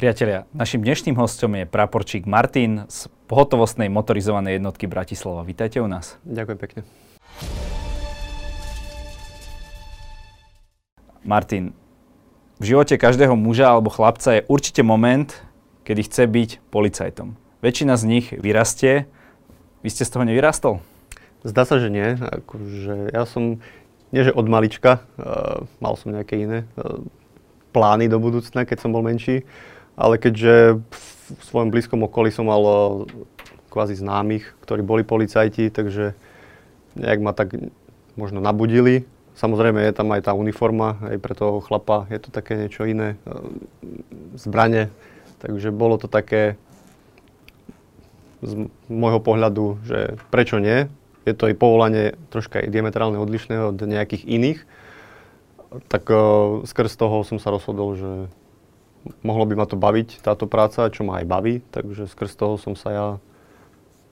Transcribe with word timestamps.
Priatelia, 0.00 0.48
našim 0.56 0.80
dnešným 0.80 1.12
hostom 1.20 1.60
je 1.60 1.68
praporčík 1.68 2.24
Martin 2.24 2.88
z 2.88 3.12
pohotovostnej 3.28 3.92
motorizovanej 3.92 4.56
jednotky 4.56 4.88
Bratislava. 4.88 5.44
Vítajte 5.44 5.76
u 5.76 5.84
nás. 5.92 6.16
Ďakujem 6.24 6.56
pekne. 6.56 6.80
Martin, 11.20 11.76
v 12.56 12.64
živote 12.64 12.96
každého 12.96 13.36
muža 13.36 13.68
alebo 13.68 13.92
chlapca 13.92 14.40
je 14.40 14.48
určite 14.48 14.80
moment, 14.80 15.36
kedy 15.84 16.08
chce 16.08 16.24
byť 16.24 16.50
policajtom. 16.72 17.36
Väčšina 17.60 18.00
z 18.00 18.04
nich 18.08 18.32
vyrastie. 18.32 19.04
Vy 19.84 19.92
ste 19.92 20.08
z 20.08 20.16
toho 20.16 20.24
nevyrastol? 20.24 20.80
Zdá 21.44 21.68
sa, 21.68 21.76
že 21.76 21.92
nie. 21.92 22.16
Akože 22.16 23.12
ja 23.12 23.28
som, 23.28 23.60
nie 24.16 24.24
že 24.24 24.32
od 24.32 24.48
malička, 24.48 25.04
uh, 25.20 25.68
mal 25.76 25.92
som 26.00 26.08
nejaké 26.08 26.40
iné 26.40 26.64
uh, 26.80 27.04
plány 27.76 28.08
do 28.08 28.16
budúcna, 28.16 28.64
keď 28.64 28.80
som 28.80 28.96
bol 28.96 29.04
menší, 29.04 29.44
ale 29.94 30.18
keďže 30.18 30.82
v 31.30 31.42
svojom 31.46 31.70
blízkom 31.70 32.02
okolí 32.02 32.34
som 32.34 32.50
mal 32.50 32.62
uh, 32.62 32.76
kvázi 33.70 33.94
známych, 33.94 34.58
ktorí 34.66 34.82
boli 34.82 35.06
policajti, 35.06 35.70
takže 35.70 36.18
nejak 36.98 37.20
ma 37.22 37.30
tak 37.30 37.54
možno 38.18 38.42
nabudili. 38.42 39.06
Samozrejme 39.38 39.80
je 39.86 39.94
tam 39.94 40.10
aj 40.10 40.26
tá 40.26 40.32
uniforma, 40.34 40.98
aj 41.06 41.16
pre 41.22 41.32
toho 41.38 41.62
chlapa 41.62 42.10
je 42.10 42.18
to 42.18 42.28
také 42.34 42.58
niečo 42.58 42.84
iné, 42.84 43.16
zbranie, 44.36 44.90
takže 45.38 45.70
bolo 45.70 45.96
to 45.96 46.10
také 46.10 46.58
z 48.42 48.68
môjho 48.90 49.22
pohľadu, 49.22 49.80
že 49.86 50.18
prečo 50.28 50.58
nie. 50.58 50.90
Je 51.28 51.36
to 51.36 51.48
i 51.48 51.54
povolanie 51.54 52.16
troška 52.32 52.64
aj 52.64 52.72
diametrálne 52.72 53.20
odlišné 53.20 53.70
od 53.70 53.76
nejakých 53.76 54.24
iných. 54.24 54.60
Tak 55.86 56.04
uh, 56.10 56.18
skrz 56.66 56.98
toho 56.98 57.22
som 57.22 57.38
sa 57.38 57.54
rozhodol, 57.54 57.94
že 57.94 58.10
mohlo 59.24 59.44
by 59.48 59.54
ma 59.56 59.66
to 59.66 59.80
baviť, 59.80 60.20
táto 60.20 60.44
práca, 60.44 60.92
čo 60.92 61.04
ma 61.04 61.20
aj 61.20 61.26
baví, 61.26 61.54
takže 61.72 62.08
skrz 62.08 62.36
toho 62.36 62.54
som 62.60 62.76
sa 62.76 62.88
ja 62.90 63.06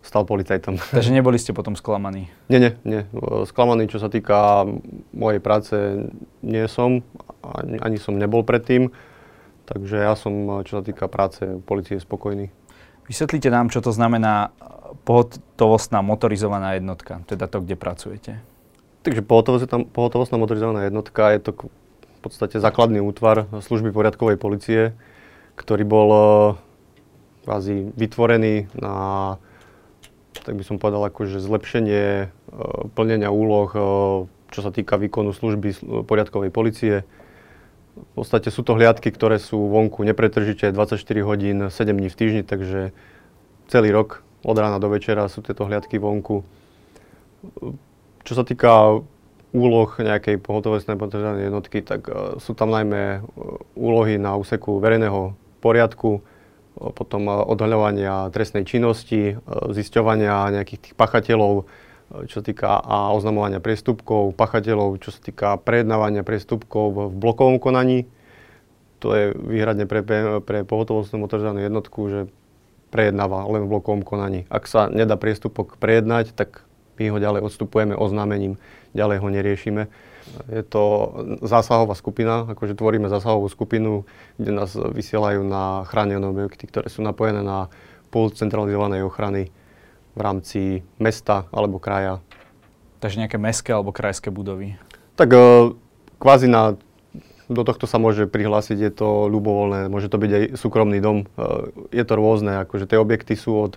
stal 0.03 0.25
policajtom. 0.25 0.81
Takže 0.97 1.13
neboli 1.13 1.37
ste 1.37 1.53
potom 1.53 1.77
sklamaní? 1.77 2.33
Nie, 2.49 2.59
nie, 2.63 2.73
nie. 2.87 3.03
Sklamaný, 3.45 3.91
čo 3.93 4.01
sa 4.01 4.09
týka 4.09 4.65
mojej 5.13 5.43
práce, 5.43 5.75
nie 6.41 6.65
som, 6.71 7.05
ani, 7.45 7.77
ani 7.83 7.99
som 8.01 8.17
nebol 8.17 8.47
predtým. 8.47 8.89
Takže 9.69 10.01
ja 10.01 10.17
som, 10.17 10.65
čo 10.65 10.81
sa 10.81 10.83
týka 10.83 11.13
práce 11.13 11.45
policie, 11.69 12.01
spokojný. 12.01 12.49
Vysvetlite 13.05 13.53
nám, 13.53 13.69
čo 13.69 13.85
to 13.85 13.93
znamená 13.93 14.49
pohotovostná 15.05 16.01
motorizovaná 16.01 16.81
jednotka, 16.81 17.21
teda 17.29 17.45
to, 17.45 17.61
kde 17.61 17.77
pracujete. 17.77 18.33
Takže 19.05 19.21
pohotovostná 19.93 20.37
motorizovaná 20.41 20.89
jednotka 20.89 21.37
je 21.37 21.41
to 21.41 21.53
v 22.19 22.21
podstate 22.27 22.59
základný 22.59 22.99
útvar 22.99 23.47
služby 23.63 23.95
poriadkovej 23.95 24.43
policie, 24.43 24.91
ktorý 25.55 25.85
bol 25.87 26.09
eh, 26.11 26.23
kvázi 27.47 27.95
vytvorený 27.95 28.67
na, 28.75 28.95
tak 30.43 30.59
by 30.59 30.63
som 30.67 30.83
povedal, 30.83 31.07
akože 31.07 31.39
zlepšenie 31.39 32.27
eh, 32.27 32.31
plnenia 32.99 33.31
úloh, 33.31 33.71
eh, 33.71 33.83
čo 34.51 34.61
sa 34.67 34.75
týka 34.75 34.99
výkonu 34.99 35.31
služby 35.31 35.79
poriadkovej 36.11 36.51
policie. 36.51 37.07
V 37.99 38.13
podstate 38.19 38.51
sú 38.51 38.67
to 38.67 38.75
hliadky, 38.75 39.15
ktoré 39.15 39.39
sú 39.39 39.71
vonku 39.71 40.03
nepretržite 40.03 40.75
24 40.75 40.99
hodín, 41.23 41.71
7 41.71 41.95
dní 41.95 42.11
v 42.11 42.19
týždni, 42.19 42.43
takže 42.43 42.95
celý 43.71 43.91
rok 43.95 44.27
od 44.43 44.57
rána 44.59 44.79
do 44.79 44.91
večera 44.91 45.27
sú 45.27 45.43
tieto 45.43 45.67
hliadky 45.67 45.99
vonku. 45.99 46.47
Čo 48.23 48.33
sa 48.39 48.47
týka 48.47 49.03
úloh 49.55 49.89
nejakej 49.97 50.41
pohotovostnej 50.45 51.01
potrebnej 51.01 51.49
jednotky, 51.49 51.81
tak 51.81 52.09
uh, 52.09 52.37
sú 52.37 52.53
tam 52.53 52.69
najmä 52.73 53.21
uh, 53.21 53.25
úlohy 53.79 54.21
na 54.21 54.37
úseku 54.37 54.81
verejného 54.81 55.33
poriadku, 55.65 56.21
uh, 56.21 56.93
potom 56.95 57.27
odhaľovania 57.27 58.31
trestnej 58.31 58.63
činnosti, 58.63 59.35
zisťovania 59.49 60.55
nejakých 60.55 60.81
tých 60.91 60.95
pachateľov, 60.95 61.67
čo 62.31 62.41
sa 62.41 62.45
týka 62.45 62.67
a 62.81 63.13
oznamovania 63.13 63.61
priestupkov, 63.61 64.33
pachateľov, 64.39 64.97
čo 65.03 65.11
sa 65.13 65.21
týka 65.21 65.61
prejednávania 65.61 66.23
priestupkov 66.23 67.13
v 67.13 67.19
blokovom 67.19 67.59
konaní. 67.61 68.07
To 69.05 69.13
je 69.15 69.25
výhradne 69.35 69.85
pre, 69.85 70.07
pre 70.41 70.65
pohotovostnú 70.65 71.23
motorizovanú 71.23 71.63
jednotku, 71.63 72.01
že 72.09 72.21
prejednáva 72.89 73.45
len 73.47 73.69
v 73.69 73.71
blokovom 73.75 74.03
konaní. 74.03 74.49
Ak 74.49 74.65
sa 74.65 74.89
nedá 74.89 75.21
priestupok 75.21 75.77
prejednať, 75.77 76.33
tak 76.33 76.65
my 76.99 77.15
ho 77.15 77.19
ďalej 77.23 77.41
odstupujeme 77.47 77.95
oznámením, 77.95 78.59
ďalej 78.93 79.19
ho 79.23 79.29
neriešime. 79.31 79.83
Je 80.53 80.61
to 80.61 81.15
zásahová 81.41 81.97
skupina, 81.97 82.45
akože 82.45 82.77
tvoríme 82.77 83.09
zásahovú 83.09 83.49
skupinu, 83.49 84.05
kde 84.37 84.53
nás 84.53 84.77
vysielajú 84.77 85.41
na 85.47 85.89
chránené 85.89 86.21
objekty, 86.21 86.69
ktoré 86.69 86.93
sú 86.93 87.01
napojené 87.01 87.41
na 87.41 87.73
pult 88.13 88.37
centralizovanej 88.37 89.05
ochrany 89.05 89.49
v 90.17 90.21
rámci 90.21 90.61
mesta 90.99 91.49
alebo 91.55 91.81
kraja. 91.81 92.21
Takže 92.99 93.23
nejaké 93.23 93.39
mestské 93.39 93.71
alebo 93.71 93.95
krajské 93.95 94.35
budovy? 94.35 94.75
Tak 95.15 95.31
e, 95.31 95.39
kvázi 96.19 96.51
na, 96.51 96.75
do 97.47 97.63
tohto 97.63 97.87
sa 97.87 98.03
môže 98.03 98.27
prihlásiť, 98.27 98.79
je 98.79 98.93
to 98.93 99.31
ľubovoľné, 99.31 99.87
môže 99.87 100.11
to 100.11 100.19
byť 100.19 100.31
aj 100.35 100.45
súkromný 100.59 100.99
dom. 100.99 101.23
E, 101.23 101.27
je 101.95 102.05
to 102.05 102.15
rôzne, 102.19 102.67
akože 102.67 102.91
tie 102.91 102.99
objekty 102.99 103.39
sú 103.39 103.55
od 103.55 103.73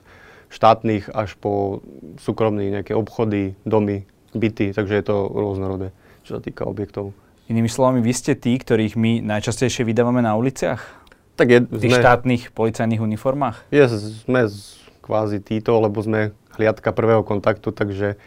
štátnych 0.52 1.08
až 1.16 1.40
po 1.40 1.80
súkromný 2.20 2.70
nejaké 2.70 2.92
obchody, 2.92 3.56
domy, 3.64 4.04
byty, 4.36 4.76
takže 4.76 5.00
je 5.00 5.06
to 5.08 5.16
rôznorodé, 5.32 5.96
čo 6.28 6.38
sa 6.38 6.42
týka 6.44 6.68
objektov. 6.68 7.16
Inými 7.48 7.68
slovami, 7.72 8.04
vy 8.04 8.14
ste 8.16 8.36
tí, 8.36 8.56
ktorých 8.56 8.96
my 8.96 9.24
najčastejšie 9.24 9.88
vydávame 9.88 10.24
na 10.24 10.36
uliciach? 10.36 10.84
Tak 11.36 11.48
je, 11.48 11.60
v 11.68 11.80
tých 11.80 11.96
sme, 11.96 12.04
štátnych 12.04 12.44
policajných 12.52 13.02
uniformách? 13.02 13.72
Je, 13.72 13.84
sme 14.28 14.48
kvázi 15.02 15.44
títo, 15.44 15.80
lebo 15.80 16.00
sme 16.04 16.36
hliadka 16.56 16.92
prvého 16.96 17.24
kontaktu, 17.24 17.72
takže 17.72 18.20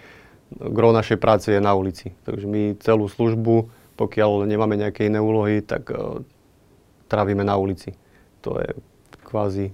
gro 0.52 0.92
našej 0.92 1.20
práce 1.20 1.48
je 1.52 1.60
na 1.60 1.72
ulici. 1.72 2.12
Takže 2.24 2.44
my 2.48 2.76
celú 2.80 3.08
službu, 3.08 3.70
pokiaľ 3.96 4.48
nemáme 4.48 4.76
nejaké 4.76 5.08
iné 5.08 5.22
úlohy, 5.22 5.62
tak 5.64 5.88
uh, 5.92 6.20
trávime 7.08 7.46
na 7.46 7.56
ulici. 7.56 7.94
To 8.44 8.60
je 8.60 8.76
kvázi 9.24 9.72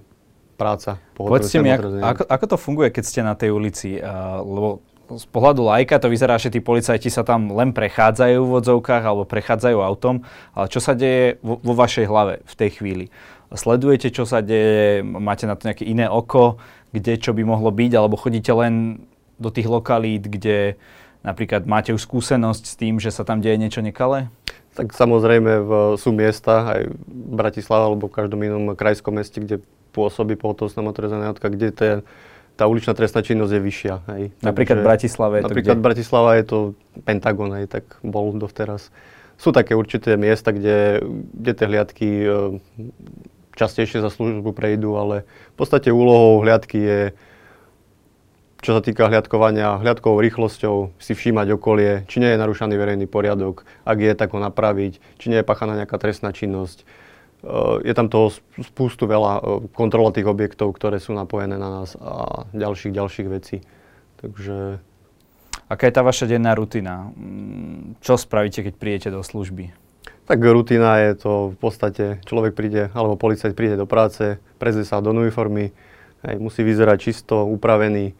práca. 0.61 1.01
Povedzte 1.17 1.57
mi, 1.57 1.73
ako, 1.73 1.89
ako, 1.97 2.23
ako 2.29 2.45
to 2.45 2.57
funguje, 2.61 2.93
keď 2.93 3.03
ste 3.09 3.21
na 3.25 3.33
tej 3.33 3.49
ulici? 3.49 3.97
Uh, 3.97 4.45
lebo 4.45 4.69
z 5.17 5.25
pohľadu 5.27 5.65
lajka 5.65 5.99
to 5.99 6.07
vyzerá, 6.07 6.37
že 6.37 6.53
tí 6.53 6.63
policajti 6.63 7.09
sa 7.11 7.25
tam 7.25 7.51
len 7.51 7.73
prechádzajú 7.75 8.39
v 8.45 8.53
vodzovkách 8.61 9.03
alebo 9.03 9.23
prechádzajú 9.27 9.77
autom, 9.81 10.23
ale 10.55 10.71
čo 10.71 10.79
sa 10.79 10.95
deje 10.95 11.41
vo, 11.43 11.59
vo 11.59 11.73
vašej 11.75 12.05
hlave 12.07 12.45
v 12.45 12.53
tej 12.55 12.69
chvíli? 12.79 13.05
Sledujete, 13.51 14.15
čo 14.15 14.23
sa 14.23 14.39
deje, 14.39 15.03
máte 15.03 15.43
na 15.43 15.59
to 15.59 15.67
nejaké 15.67 15.83
iné 15.83 16.07
oko, 16.07 16.55
kde 16.95 17.19
čo 17.19 17.35
by 17.35 17.43
mohlo 17.43 17.67
byť, 17.67 17.91
alebo 17.91 18.15
chodíte 18.15 18.51
len 18.55 19.03
do 19.35 19.51
tých 19.51 19.67
lokalít, 19.67 20.23
kde 20.31 20.79
napríklad 21.19 21.67
máte 21.67 21.91
už 21.91 22.07
skúsenosť 22.07 22.63
s 22.63 22.75
tým, 22.79 22.95
že 23.01 23.11
sa 23.11 23.27
tam 23.27 23.43
deje 23.43 23.59
niečo 23.59 23.83
nekalé? 23.83 24.31
Tak 24.71 24.95
samozrejme 24.95 25.51
v, 25.67 25.71
sú 25.99 26.15
miesta, 26.15 26.63
aj 26.63 26.95
Bratislava 27.11 27.91
alebo 27.91 28.07
v 28.07 28.15
každom 28.15 28.39
inom 28.39 28.71
krajskom 28.71 29.19
meste, 29.19 29.43
kde 29.43 29.59
pôsobí 29.91 30.39
pohotovostná 30.39 30.81
motorizovaná 30.83 31.31
jednotka, 31.31 31.47
kde 31.51 31.67
to 31.71 31.81
je, 31.83 31.95
tá 32.55 32.67
uličná 32.67 32.93
trestná 32.93 33.23
činnosť 33.23 33.53
je 33.57 33.61
vyššia. 33.61 33.95
Hej. 34.15 34.23
Napríklad 34.43 34.83
v 34.83 34.85
Bratislave 34.85 35.33
je 35.39 35.43
Napríklad 35.47 35.77
v 35.79 35.85
Bratislava 35.85 36.29
je 36.37 36.45
to 36.45 36.57
Pentagon, 37.07 37.51
hej, 37.57 37.65
tak 37.71 37.83
bol 38.03 38.35
dovteraz. 38.35 38.93
Sú 39.41 39.49
také 39.49 39.73
určité 39.73 40.19
miesta, 40.21 40.53
kde, 40.53 41.01
kde 41.33 41.51
tie 41.57 41.65
hliadky 41.65 42.09
častejšie 43.57 43.99
za 43.99 44.09
službu 44.13 44.53
prejdú, 44.53 44.95
ale 44.95 45.27
v 45.53 45.55
podstate 45.57 45.89
úlohou 45.89 46.39
hliadky 46.45 46.77
je, 46.77 47.01
čo 48.61 48.77
sa 48.77 48.81
týka 48.85 49.09
hliadkovania, 49.09 49.81
hliadkovou 49.81 50.21
rýchlosťou 50.21 50.93
si 51.01 51.17
všímať 51.17 51.57
okolie, 51.57 52.05
či 52.05 52.21
nie 52.21 52.29
je 52.29 52.41
narušaný 52.41 52.77
verejný 52.77 53.09
poriadok, 53.09 53.65
ak 53.83 53.97
je, 53.97 54.13
tak 54.13 54.37
ho 54.37 54.39
napraviť, 54.39 55.01
či 55.17 55.25
nie 55.33 55.41
je 55.41 55.49
pachaná 55.49 55.73
nejaká 55.73 55.97
trestná 55.97 56.29
činnosť. 56.29 56.85
Eh, 57.41 57.89
je 57.89 57.93
tam 57.97 58.05
toho 58.05 58.29
spústu 58.61 59.09
veľa 59.09 59.33
eh, 59.41 59.41
kontrola 59.73 60.13
tých 60.13 60.29
objektov, 60.29 60.77
ktoré 60.77 61.01
sú 61.01 61.17
napojené 61.17 61.57
na 61.57 61.81
nás 61.81 61.97
a 61.97 62.45
ďalších, 62.53 62.93
ďalších 62.93 63.27
vecí. 63.27 63.65
Takže... 64.21 64.77
Aká 65.65 65.89
je 65.89 65.95
tá 65.97 66.05
vaša 66.05 66.29
denná 66.29 66.53
rutina? 66.53 67.09
Mm, 67.17 67.97
čo 67.97 68.13
spravíte, 68.13 68.61
keď 68.61 68.73
prídete 68.77 69.09
do 69.09 69.25
služby? 69.25 69.73
Tak 70.29 70.37
rutina 70.37 71.01
je 71.01 71.17
to 71.17 71.31
v 71.51 71.57
podstate, 71.57 72.05
človek 72.29 72.53
príde, 72.53 72.93
alebo 72.93 73.17
policajt 73.17 73.57
príde 73.57 73.73
do 73.73 73.89
práce, 73.89 74.37
prezrie 74.61 74.85
sa 74.85 75.01
do 75.01 75.09
uniformy, 75.09 75.73
hej, 76.21 76.35
musí 76.37 76.61
vyzerať 76.61 76.97
čisto, 77.01 77.41
upravený 77.49 78.11
e, 78.11 78.13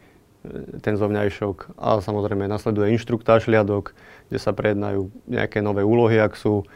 ten 0.82 0.98
zovňajšok 0.98 1.78
a 1.78 2.02
samozrejme 2.02 2.50
nasleduje 2.50 2.92
inštruktáž 2.98 3.46
hliadok, 3.46 3.94
kde 4.28 4.38
sa 4.42 4.50
prejednajú 4.52 5.08
nejaké 5.30 5.62
nové 5.62 5.86
úlohy, 5.86 6.18
ak 6.18 6.34
sú. 6.36 6.66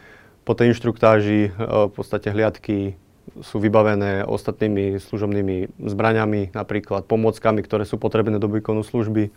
Po 0.47 0.55
tej 0.55 0.71
inštruktáži 0.71 1.51
e, 1.51 1.59
v 1.59 1.91
podstate 1.91 2.31
hliadky 2.31 2.95
sú 3.43 3.59
vybavené 3.59 4.23
ostatnými 4.23 4.95
služobnými 4.95 5.75
zbraňami, 5.75 6.55
napríklad 6.55 7.03
pomockami, 7.03 7.59
ktoré 7.59 7.83
sú 7.83 7.99
potrebné 7.99 8.39
do 8.39 8.47
výkonu 8.47 8.87
služby. 8.87 9.27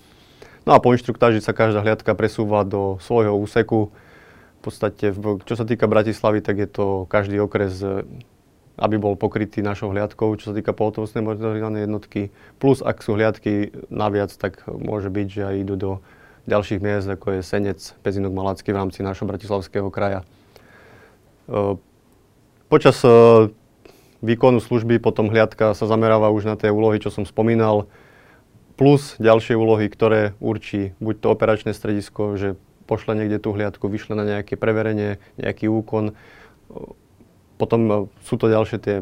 No 0.62 0.78
a 0.78 0.78
po 0.78 0.94
inštruktáži 0.94 1.42
sa 1.42 1.50
každá 1.50 1.82
hliadka 1.82 2.14
presúva 2.14 2.62
do 2.62 3.02
svojho 3.02 3.34
úseku, 3.34 3.90
v 3.90 4.62
podstate, 4.62 5.10
čo 5.48 5.54
sa 5.58 5.64
týka 5.66 5.90
Bratislavy, 5.90 6.44
tak 6.44 6.62
je 6.62 6.68
to 6.70 7.10
každý 7.10 7.42
okres 7.42 7.82
e, 7.82 8.06
aby 8.78 8.96
bol 8.96 9.18
pokrytý 9.18 9.66
našou 9.66 9.90
hliadkou, 9.90 10.38
čo 10.38 10.52
sa 10.52 10.54
týka 10.54 10.72
pohotovostnej 10.72 11.26
motorizovanej 11.26 11.90
jednotky. 11.90 12.30
Plus, 12.62 12.80
ak 12.86 13.02
sú 13.02 13.18
hliadky 13.18 13.74
naviac, 13.90 14.30
tak 14.38 14.62
môže 14.70 15.10
byť, 15.10 15.26
že 15.26 15.42
aj 15.42 15.56
idú 15.58 15.74
do 15.74 15.90
ďalších 16.46 16.80
miest, 16.80 17.10
ako 17.10 17.36
je 17.36 17.40
Senec, 17.44 17.80
Pezinok, 18.00 18.32
Malacký 18.32 18.72
v 18.72 18.80
rámci 18.80 19.02
našho 19.02 19.28
bratislavského 19.28 19.90
kraja. 19.92 20.22
E, 21.50 21.76
počas 22.70 23.02
e, 23.02 23.10
výkonu 24.22 24.62
služby 24.62 25.02
potom 25.02 25.28
hliadka 25.28 25.74
sa 25.74 25.84
zameráva 25.90 26.30
už 26.30 26.46
na 26.46 26.54
tie 26.54 26.70
úlohy, 26.70 27.02
čo 27.02 27.10
som 27.10 27.26
spomínal, 27.26 27.90
plus 28.78 29.18
ďalšie 29.18 29.58
úlohy, 29.58 29.90
ktoré 29.90 30.38
určí 30.38 30.94
buď 31.02 31.14
to 31.20 31.26
operačné 31.34 31.74
stredisko, 31.74 32.38
že 32.38 32.56
pošle 32.86 33.18
niekde 33.18 33.42
tú 33.42 33.52
hliadku, 33.52 33.90
vyšle 33.90 34.16
na 34.16 34.24
nejaké 34.24 34.56
preverenie, 34.56 35.20
nejaký 35.36 35.66
úkon. 35.66 36.14
Potom 37.58 37.80
e, 37.90 37.94
sú 38.22 38.38
to 38.38 38.46
ďalšie 38.46 38.78
tie 38.78 38.96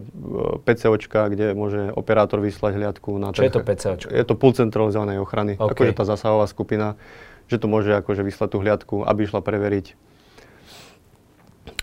PCOčka, 0.65 1.29
kde 1.29 1.53
môže 1.53 1.93
operátor 1.93 2.41
vyslať 2.41 2.73
hliadku 2.81 3.21
na... 3.21 3.37
Čo 3.37 3.45
je 3.45 3.53
to 3.53 3.61
PCOčko? 3.61 4.11
Je 4.11 4.25
to 4.25 4.35
pult 4.35 4.57
centralizovanej 4.57 5.21
ochrany, 5.21 5.61
okay. 5.61 5.77
akože 5.77 5.93
tá 5.93 6.05
zasahová 6.09 6.49
skupina, 6.49 6.97
že 7.53 7.61
to 7.61 7.69
môže 7.69 7.93
akože 7.93 8.25
vyslať 8.25 8.49
tú 8.57 8.59
hliadku, 8.65 8.97
aby 9.05 9.29
išla 9.29 9.45
preveriť. 9.45 10.09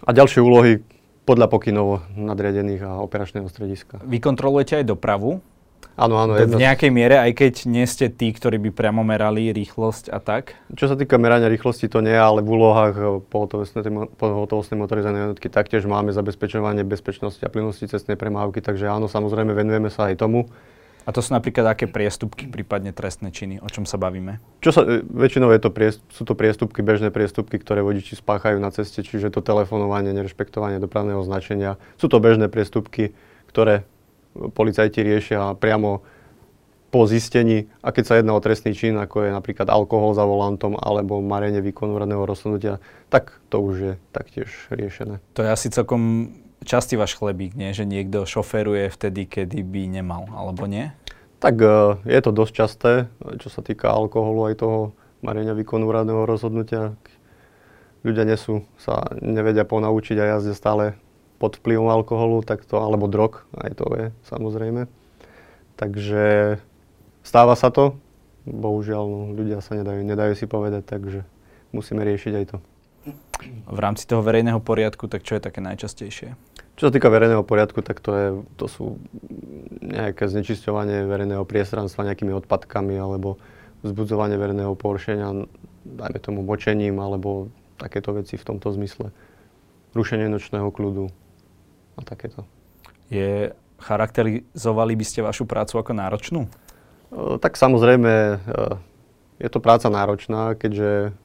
A 0.03 0.09
ďalšie 0.11 0.43
úlohy 0.43 0.83
podľa 1.23 1.47
pokynov 1.49 2.05
nadriadených 2.13 2.81
a 2.85 2.91
operačného 3.01 3.47
strediska. 3.49 4.03
Vy 4.03 4.21
kontrolujete 4.21 4.83
aj 4.83 4.85
dopravu? 4.91 5.41
Áno, 5.95 6.19
áno. 6.19 6.35
V 6.35 6.59
nejakej 6.59 6.91
miere, 6.91 7.15
aj 7.15 7.31
keď 7.39 7.53
nie 7.71 7.87
ste 7.87 8.11
tí, 8.11 8.35
ktorí 8.35 8.59
by 8.67 8.69
priamo 8.75 8.99
merali 8.99 9.55
rýchlosť 9.55 10.11
a 10.11 10.19
tak? 10.19 10.59
Čo 10.75 10.91
sa 10.91 10.99
týka 10.99 11.15
merania 11.15 11.47
rýchlosti, 11.47 11.87
to 11.87 12.03
nie, 12.03 12.11
ale 12.11 12.43
v 12.43 12.51
úlohách 12.51 12.95
eh, 12.99 13.05
pohotovostnej 14.19 14.75
motorizanej 14.75 15.19
jednotky 15.31 15.47
taktiež 15.47 15.87
máme 15.87 16.11
zabezpečovanie 16.11 16.83
bezpečnosti 16.83 17.39
a 17.39 17.49
plynnosti 17.49 17.87
cestnej 17.87 18.19
premávky, 18.19 18.59
takže 18.59 18.91
áno, 18.91 19.07
samozrejme 19.07 19.55
venujeme 19.55 19.87
sa 19.87 20.11
aj 20.11 20.19
tomu. 20.19 20.51
A 21.05 21.13
to 21.13 21.21
sú 21.21 21.37
napríklad 21.37 21.69
aké 21.69 21.85
priestupky, 21.85 22.49
prípadne 22.49 22.89
trestné 22.89 23.29
činy, 23.29 23.61
o 23.61 23.69
čom 23.69 23.85
sa 23.85 24.01
bavíme? 24.01 24.41
Čo 24.65 24.69
sa, 24.73 24.81
eh, 24.81 25.05
väčšinou 25.05 25.53
je 25.53 25.61
to 25.61 25.69
priest, 25.69 26.01
sú 26.09 26.25
to 26.25 26.33
priestupky, 26.33 26.81
bežné 26.81 27.13
priestupky, 27.13 27.61
ktoré 27.61 27.85
vodiči 27.85 28.17
spáchajú 28.17 28.57
na 28.57 28.73
ceste, 28.73 29.05
čiže 29.05 29.29
to 29.29 29.45
telefonovanie, 29.45 30.11
nerešpektovanie 30.17 30.81
dopravného 30.81 31.21
značenia. 31.21 31.77
Sú 32.01 32.09
to 32.09 32.17
bežné 32.17 32.49
priestupky, 32.49 33.13
ktoré 33.53 33.85
policajti 34.33 35.05
riešia 35.05 35.55
priamo 35.55 36.03
po 36.89 37.03
zistení, 37.11 37.67
a 37.83 37.91
keď 37.91 38.03
sa 38.07 38.15
jedná 38.15 38.31
o 38.31 38.39
trestný 38.39 38.71
čin, 38.71 38.95
ako 38.95 39.27
je 39.27 39.31
napríklad 39.35 39.67
alkohol 39.67 40.15
za 40.15 40.23
volantom 40.23 40.79
alebo 40.79 41.19
marenie 41.19 41.59
výkonu 41.59 41.99
radného 41.99 42.23
rozhodnutia, 42.23 42.79
tak 43.11 43.35
to 43.51 43.59
už 43.59 43.75
je 43.75 43.93
taktiež 44.15 44.47
riešené. 44.71 45.19
To 45.35 45.43
je 45.43 45.49
asi 45.51 45.67
celkom 45.67 46.31
častý 46.63 46.95
váš 46.95 47.17
chlebík, 47.19 47.57
nie? 47.57 47.75
že 47.75 47.83
niekto 47.83 48.23
šoferuje 48.23 48.87
vtedy, 48.93 49.27
kedy 49.27 49.65
by 49.65 49.81
nemal, 49.89 50.29
alebo 50.31 50.69
nie? 50.69 50.93
Tak 51.43 51.55
e, 51.59 51.67
je 52.07 52.19
to 52.23 52.31
dosť 52.31 52.53
časté, 52.55 52.91
čo 53.43 53.51
sa 53.51 53.59
týka 53.59 53.91
alkoholu 53.91 54.47
aj 54.47 54.63
toho 54.63 54.79
marenia 55.19 55.57
výkonu 55.57 55.89
radného 55.91 56.23
rozhodnutia. 56.23 56.95
Ľudia 58.05 58.23
nesú, 58.23 58.63
sa 58.77 59.09
nevedia 59.19 59.65
ponaučiť 59.65 60.17
a 60.21 60.37
jazde 60.37 60.53
stále 60.53 60.93
pod 61.41 61.59
vplyvom 61.59 61.89
alkoholu, 61.89 62.45
tak 62.45 62.63
to, 62.63 62.79
alebo 62.79 63.11
drog, 63.11 63.43
aj 63.59 63.71
to 63.75 63.85
je 63.97 64.05
samozrejme. 64.29 64.87
Takže 65.75 66.57
stáva 67.25 67.57
sa 67.59 67.73
to, 67.73 67.99
bohužiaľ 68.45 69.03
no, 69.03 69.21
ľudia 69.33 69.59
sa 69.59 69.75
nedajú, 69.75 70.05
nedajú 70.05 70.33
si 70.37 70.45
povedať, 70.45 70.85
takže 70.85 71.25
musíme 71.73 72.05
riešiť 72.05 72.33
aj 72.37 72.45
to. 72.55 72.57
V 73.65 73.79
rámci 73.79 74.07
toho 74.07 74.21
verejného 74.21 74.61
poriadku, 74.61 75.09
tak 75.09 75.25
čo 75.25 75.37
je 75.37 75.41
také 75.43 75.59
najčastejšie? 75.59 76.37
Čo 76.75 76.83
sa 76.87 76.91
týka 76.91 77.07
verejného 77.07 77.43
poriadku, 77.47 77.79
tak 77.79 78.03
to, 78.03 78.11
je, 78.11 78.27
to 78.59 78.65
sú 78.67 78.85
nejaké 79.79 80.27
znečisťovanie 80.27 81.07
verejného 81.07 81.47
priestranstva 81.47 82.07
nejakými 82.11 82.35
odpadkami 82.43 82.99
alebo 82.99 83.39
vzbudzovanie 83.85 84.35
verejného 84.35 84.75
poršenia, 84.75 85.47
dajme 85.85 86.19
tomu 86.19 86.39
močením 86.41 86.99
alebo 86.99 87.53
takéto 87.77 88.11
veci 88.15 88.35
v 88.35 88.43
tomto 88.43 88.73
zmysle. 88.75 89.13
Rušenie 89.95 90.27
nočného 90.27 90.67
kľudu, 90.73 91.07
a 91.95 92.01
takéto. 92.03 92.43
Je, 93.07 93.55
charakterizovali 93.79 94.93
by 94.95 95.05
ste 95.07 95.23
vašu 95.23 95.47
prácu 95.47 95.79
ako 95.79 95.91
náročnú? 95.95 96.41
E, 96.43 96.49
tak 97.39 97.55
samozrejme, 97.55 98.11
e, 98.11 98.35
je 99.39 99.49
to 99.51 99.59
práca 99.63 99.87
náročná, 99.87 100.55
keďže 100.55 101.15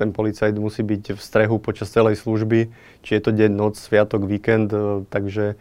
ten 0.00 0.16
policajt 0.16 0.56
musí 0.56 0.80
byť 0.80 1.12
v 1.12 1.20
strehu 1.20 1.60
počas 1.60 1.92
celej 1.92 2.16
služby, 2.16 2.72
či 3.04 3.10
je 3.12 3.20
to 3.20 3.36
deň, 3.36 3.52
noc, 3.52 3.76
sviatok, 3.76 4.24
víkend, 4.24 4.72
e, 4.72 5.04
takže 5.12 5.60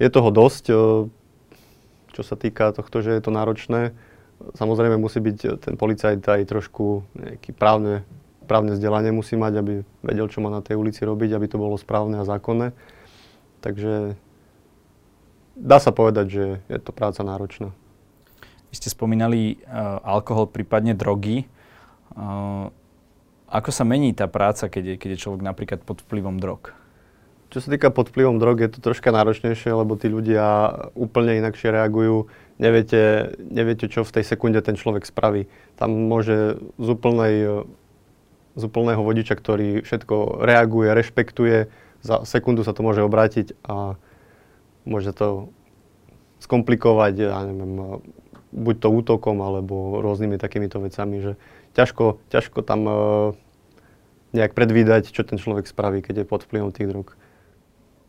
je 0.00 0.08
toho 0.08 0.32
dosť, 0.34 0.64
čo 2.14 2.22
sa 2.22 2.34
týka 2.34 2.74
tohto, 2.74 2.98
že 2.98 3.14
je 3.14 3.22
to 3.22 3.30
náročné. 3.30 3.94
Samozrejme 4.58 4.98
musí 4.98 5.22
byť 5.22 5.62
ten 5.62 5.74
policajt 5.78 6.18
aj 6.22 6.42
trošku 6.50 7.06
nejaký 7.14 7.54
právne, 7.54 8.02
právne 8.44 8.74
vzdelanie 8.74 9.14
musí 9.14 9.38
mať, 9.38 9.52
aby 9.62 9.72
vedel, 10.02 10.26
čo 10.26 10.42
má 10.42 10.50
na 10.50 10.62
tej 10.62 10.78
ulici 10.78 11.02
robiť, 11.02 11.30
aby 11.34 11.46
to 11.46 11.62
bolo 11.62 11.78
správne 11.78 12.18
a 12.18 12.28
zákonné. 12.28 12.74
Takže 13.62 14.18
dá 15.54 15.78
sa 15.78 15.90
povedať, 15.94 16.26
že 16.28 16.44
je 16.68 16.78
to 16.82 16.90
práca 16.90 17.22
náročná. 17.22 17.70
Vy 18.70 18.74
ste 18.82 18.90
spomínali 18.90 19.62
uh, 19.62 20.02
alkohol, 20.02 20.50
prípadne 20.50 20.98
drogy. 20.98 21.46
Uh, 22.14 22.74
ako 23.54 23.70
sa 23.70 23.86
mení 23.86 24.10
tá 24.10 24.26
práca, 24.26 24.66
keď 24.66 24.82
je, 24.82 24.94
keď 24.98 25.08
je 25.14 25.22
človek 25.22 25.42
napríklad 25.46 25.80
pod 25.86 26.02
vplyvom 26.02 26.42
drog? 26.42 26.74
Čo 27.54 27.62
sa 27.62 27.70
týka 27.70 27.94
pod 27.94 28.10
vplyvom 28.10 28.42
drog, 28.42 28.58
je 28.58 28.66
to 28.66 28.82
troška 28.82 29.14
náročnejšie, 29.14 29.70
lebo 29.70 29.94
tí 29.94 30.10
ľudia 30.10 30.74
úplne 30.98 31.38
inakšie 31.38 31.70
reagujú. 31.70 32.26
Neviete, 32.58 33.30
neviete, 33.38 33.86
čo 33.86 34.02
v 34.02 34.10
tej 34.10 34.26
sekunde 34.26 34.58
ten 34.58 34.74
človek 34.74 35.06
spraví. 35.06 35.46
Tam 35.78 35.94
môže 35.94 36.58
z, 36.82 36.88
úplnej, 36.90 37.62
z 38.58 38.62
úplného 38.66 39.06
vodiča, 39.06 39.38
ktorý 39.38 39.86
všetko 39.86 40.42
reaguje, 40.42 40.90
rešpektuje, 40.90 41.70
za 42.02 42.26
sekundu 42.26 42.66
sa 42.66 42.74
to 42.74 42.82
môže 42.82 43.06
obrátiť 43.06 43.54
a 43.62 43.94
môže 44.82 45.14
to 45.14 45.54
skomplikovať, 46.42 47.14
ja 47.16 47.38
neviem, 47.46 48.02
buď 48.50 48.74
to 48.82 48.88
útokom, 48.90 49.38
alebo 49.46 50.02
rôznymi 50.02 50.42
takýmito 50.42 50.82
vecami, 50.82 51.22
že 51.22 51.32
ťažko, 51.78 52.18
ťažko 52.28 52.60
tam 52.66 52.80
uh, 52.84 52.94
nejak 54.34 54.52
predvídať, 54.52 55.14
čo 55.14 55.22
ten 55.22 55.38
človek 55.38 55.70
spraví, 55.70 56.02
keď 56.02 56.22
je 56.22 56.26
pod 56.26 56.42
vplyvom 56.44 56.74
tých 56.74 56.90
drog. 56.90 57.14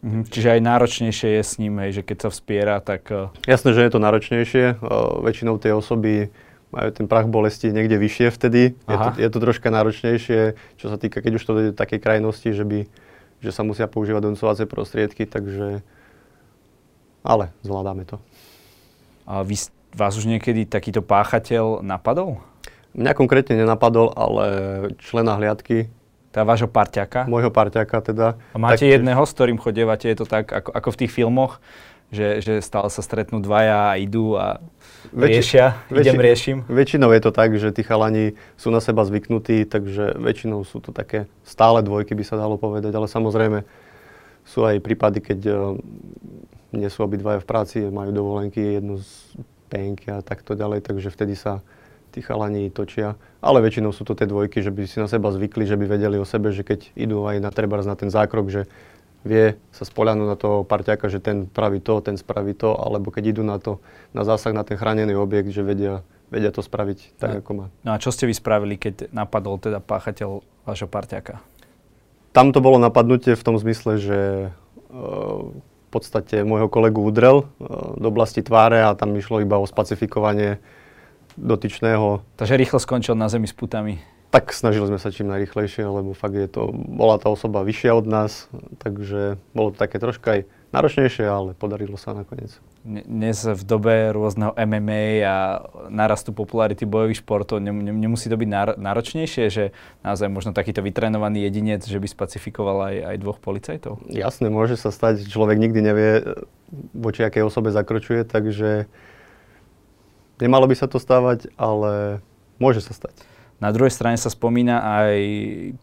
Mhm, 0.05 0.29
čiže 0.29 0.57
aj 0.57 0.61
náročnejšie 0.61 1.29
je 1.39 1.43
s 1.45 1.53
ním, 1.57 1.81
hej, 1.81 2.01
že 2.01 2.05
keď 2.05 2.17
sa 2.25 2.29
vspiera, 2.29 2.77
tak... 2.81 3.09
Uh... 3.09 3.33
Jasné, 3.45 3.73
že 3.73 3.85
je 3.85 3.91
to 3.93 4.03
náročnejšie. 4.03 4.81
Uh, 4.81 5.21
väčšinou 5.25 5.57
tie 5.57 5.73
osoby 5.73 6.29
majú 6.69 6.89
ten 6.91 7.05
prach 7.07 7.29
bolesti 7.29 7.71
niekde 7.71 7.95
vyššie 7.95 8.27
vtedy. 8.33 8.75
Je 8.75 8.97
to, 8.97 9.09
je 9.15 9.29
to 9.31 9.37
troška 9.39 9.69
náročnejšie, 9.71 10.59
čo 10.81 10.85
sa 10.91 10.97
týka, 10.99 11.23
keď 11.23 11.39
už 11.39 11.43
to 11.45 11.53
dojde 11.55 11.69
do 11.71 11.77
takej 11.77 11.99
krajnosti, 12.03 12.49
že 12.51 12.65
by 12.67 12.79
že 13.45 13.51
sa 13.53 13.61
musia 13.61 13.85
používať 13.85 14.25
doncovacie 14.25 14.65
prostriedky, 14.65 15.29
takže... 15.29 15.85
Ale 17.25 17.53
zvládame 17.65 18.05
to. 18.05 18.21
A 19.25 19.41
vy, 19.41 19.57
vás 19.93 20.13
už 20.17 20.29
niekedy 20.29 20.65
takýto 20.65 21.01
páchateľ 21.01 21.81
napadol? 21.81 22.41
Mňa 22.97 23.11
konkrétne 23.17 23.57
nenapadol, 23.57 24.13
ale 24.13 24.45
člena 25.01 25.37
hliadky. 25.37 25.89
Tá 26.35 26.43
vášho 26.43 26.67
parťaka? 26.67 27.31
Môjho 27.31 27.47
parťaka 27.47 27.95
teda. 28.03 28.35
A 28.51 28.57
máte 28.59 28.83
tak, 28.83 28.91
jedného, 28.99 29.23
s 29.23 29.31
ktorým 29.31 29.55
chodevate, 29.55 30.11
je 30.11 30.17
to 30.19 30.27
tak 30.27 30.51
ako, 30.51 30.75
ako 30.75 30.89
v 30.91 30.99
tých 30.99 31.11
filmoch? 31.15 31.63
že, 32.13 32.41
že 32.41 32.53
stále 32.61 32.87
sa 32.93 33.01
stretnú 33.01 33.41
dvaja 33.41 33.93
a 33.93 33.97
idú 33.97 34.37
a 34.37 34.61
riešia, 35.09 35.81
väčši, 35.89 36.01
idem, 36.05 36.15
riešim? 36.21 36.57
Väčšinou 36.69 37.09
je 37.09 37.21
to 37.21 37.31
tak, 37.33 37.57
že 37.57 37.73
tí 37.73 37.81
chalani 37.81 38.37
sú 38.55 38.69
na 38.69 38.77
seba 38.77 39.01
zvyknutí, 39.07 39.65
takže 39.65 40.13
väčšinou 40.17 40.61
sú 40.63 40.81
to 40.81 40.93
také 40.93 41.25
stále 41.41 41.81
dvojky, 41.81 42.13
by 42.13 42.23
sa 42.25 42.37
dalo 42.37 42.61
povedať, 42.61 42.93
ale 42.93 43.09
samozrejme 43.09 43.65
sú 44.45 44.61
aj 44.61 44.77
prípady, 44.85 45.19
keď 45.25 45.39
uh, 45.49 45.57
nie 46.77 46.89
sú 46.93 47.01
obidvaja 47.01 47.41
v 47.41 47.49
práci, 47.49 47.77
majú 47.89 48.13
dovolenky, 48.13 48.77
jednu 48.77 49.01
z 49.01 49.09
penky 49.67 50.13
a 50.13 50.21
takto 50.21 50.53
ďalej, 50.53 50.85
takže 50.85 51.09
vtedy 51.09 51.33
sa 51.33 51.65
tí 52.15 52.23
chalani 52.23 52.71
točia. 52.71 53.19
Ale 53.43 53.59
väčšinou 53.59 53.91
sú 53.91 54.07
to 54.07 54.15
tie 54.15 54.23
dvojky, 54.23 54.63
že 54.63 54.71
by 54.71 54.87
si 54.87 55.03
na 55.03 55.11
seba 55.11 55.35
zvykli, 55.35 55.67
že 55.67 55.75
by 55.75 55.83
vedeli 55.83 56.15
o 56.15 56.23
sebe, 56.23 56.55
že 56.55 56.63
keď 56.63 56.95
idú 56.95 57.27
aj 57.27 57.43
na 57.43 57.51
trebárs 57.51 57.83
na 57.83 57.99
ten 57.99 58.07
zákrok, 58.07 58.47
že 58.47 58.71
vie 59.27 59.59
sa 59.75 59.83
spoľahnúť 59.83 60.27
na 60.29 60.37
toho 60.37 60.61
parťaka, 60.63 61.09
že 61.11 61.19
ten 61.19 61.49
praví 61.49 61.81
to, 61.81 61.99
ten 61.99 62.15
spraví 62.15 62.55
to, 62.55 62.77
alebo 62.77 63.09
keď 63.09 63.35
idú 63.35 63.43
na 63.43 63.57
to, 63.57 63.81
na 64.15 64.21
zásah 64.21 64.53
na 64.53 64.61
ten 64.61 64.77
chránený 64.77 65.17
objekt, 65.17 65.49
že 65.49 65.65
vedia, 65.65 66.05
vedia 66.29 66.53
to 66.53 66.61
spraviť 66.61 67.17
tak, 67.17 67.29
no. 67.33 67.37
ako 67.41 67.51
má. 67.57 67.65
No 67.81 67.97
a 67.97 67.99
čo 67.99 68.13
ste 68.13 68.29
vy 68.29 68.37
spravili, 68.37 68.77
keď 68.77 69.09
napadol 69.09 69.57
teda 69.57 69.81
páchateľ 69.81 70.45
vášho 70.63 70.87
parťaka? 70.87 71.41
Tam 72.31 72.53
to 72.53 72.61
bolo 72.61 72.77
napadnutie 72.77 73.33
v 73.33 73.45
tom 73.45 73.57
zmysle, 73.57 73.97
že 73.97 74.19
uh, 74.93 75.41
v 75.49 75.89
podstate 75.89 76.45
môjho 76.45 76.69
kolegu 76.69 77.01
udrel 77.01 77.49
uh, 77.49 77.97
do 77.97 78.13
oblasti 78.13 78.45
tváre 78.45 78.85
a 78.85 78.93
tam 78.93 79.17
išlo 79.17 79.41
iba 79.41 79.57
o 79.57 79.65
spacifikovanie 79.65 80.61
dotyčného. 81.37 82.23
Takže 82.35 82.57
rýchlo 82.57 82.79
skončil 82.79 83.15
na 83.15 83.29
zemi 83.29 83.47
s 83.47 83.55
putami 83.55 83.99
tak 84.35 84.51
snažili 84.51 84.83
sme 84.91 84.99
sa 84.99 85.15
čím 85.15 85.31
najrychlejšie, 85.31 85.87
lebo 85.87 86.11
fakt 86.11 86.35
je 86.35 86.51
to, 86.51 86.75
bola 86.75 87.15
tá 87.15 87.31
osoba 87.31 87.63
vyššia 87.63 87.95
od 87.95 88.03
nás, 88.03 88.51
takže 88.83 89.39
bolo 89.55 89.71
to 89.71 89.79
také 89.79 89.95
troška 89.95 90.27
aj 90.35 90.39
náročnejšie, 90.75 91.23
ale 91.23 91.55
podarilo 91.55 91.95
sa 91.95 92.11
nakoniec. 92.11 92.51
Dnes 92.83 93.39
v 93.47 93.63
dobe 93.63 94.11
rôzneho 94.11 94.51
MMA 94.51 95.23
a 95.23 95.63
narastu 95.87 96.35
popularity 96.35 96.83
bojových 96.83 97.23
športov 97.23 97.63
nemusí 97.63 98.27
to 98.27 98.35
byť 98.35 98.75
náročnejšie, 98.75 99.45
že 99.47 99.71
naozaj 100.03 100.27
možno 100.27 100.51
takýto 100.51 100.83
vytrenovaný 100.83 101.47
jedinec, 101.47 101.87
že 101.87 101.95
by 101.95 102.07
spacifikoval 102.11 102.91
aj, 102.91 102.95
aj 103.15 103.17
dvoch 103.23 103.39
policajtov? 103.39 104.03
Jasné, 104.11 104.51
môže 104.51 104.75
sa 104.75 104.91
stať, 104.91 105.31
človek 105.31 105.55
nikdy 105.63 105.79
nevie, 105.79 106.11
voči 106.91 107.23
akej 107.23 107.47
osobe 107.47 107.71
zakročuje, 107.71 108.27
takže 108.27 108.91
nemalo 110.39 110.67
by 110.67 110.75
sa 110.75 110.87
to 110.89 110.99
stávať, 110.99 111.47
ale 111.55 112.23
môže 112.59 112.83
sa 112.83 112.91
stať. 112.95 113.15
Na 113.63 113.71
druhej 113.71 113.93
strane 113.93 114.19
sa 114.19 114.27
spomína 114.27 114.83
aj 114.83 115.15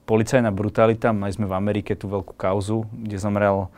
policajná 0.05 0.53
brutalita. 0.53 1.17
Mali 1.17 1.33
sme 1.33 1.49
v 1.49 1.57
Amerike 1.57 1.97
tú 1.97 2.05
veľkú 2.13 2.37
kauzu, 2.37 2.85
kde 2.93 3.17
zomrel 3.17 3.73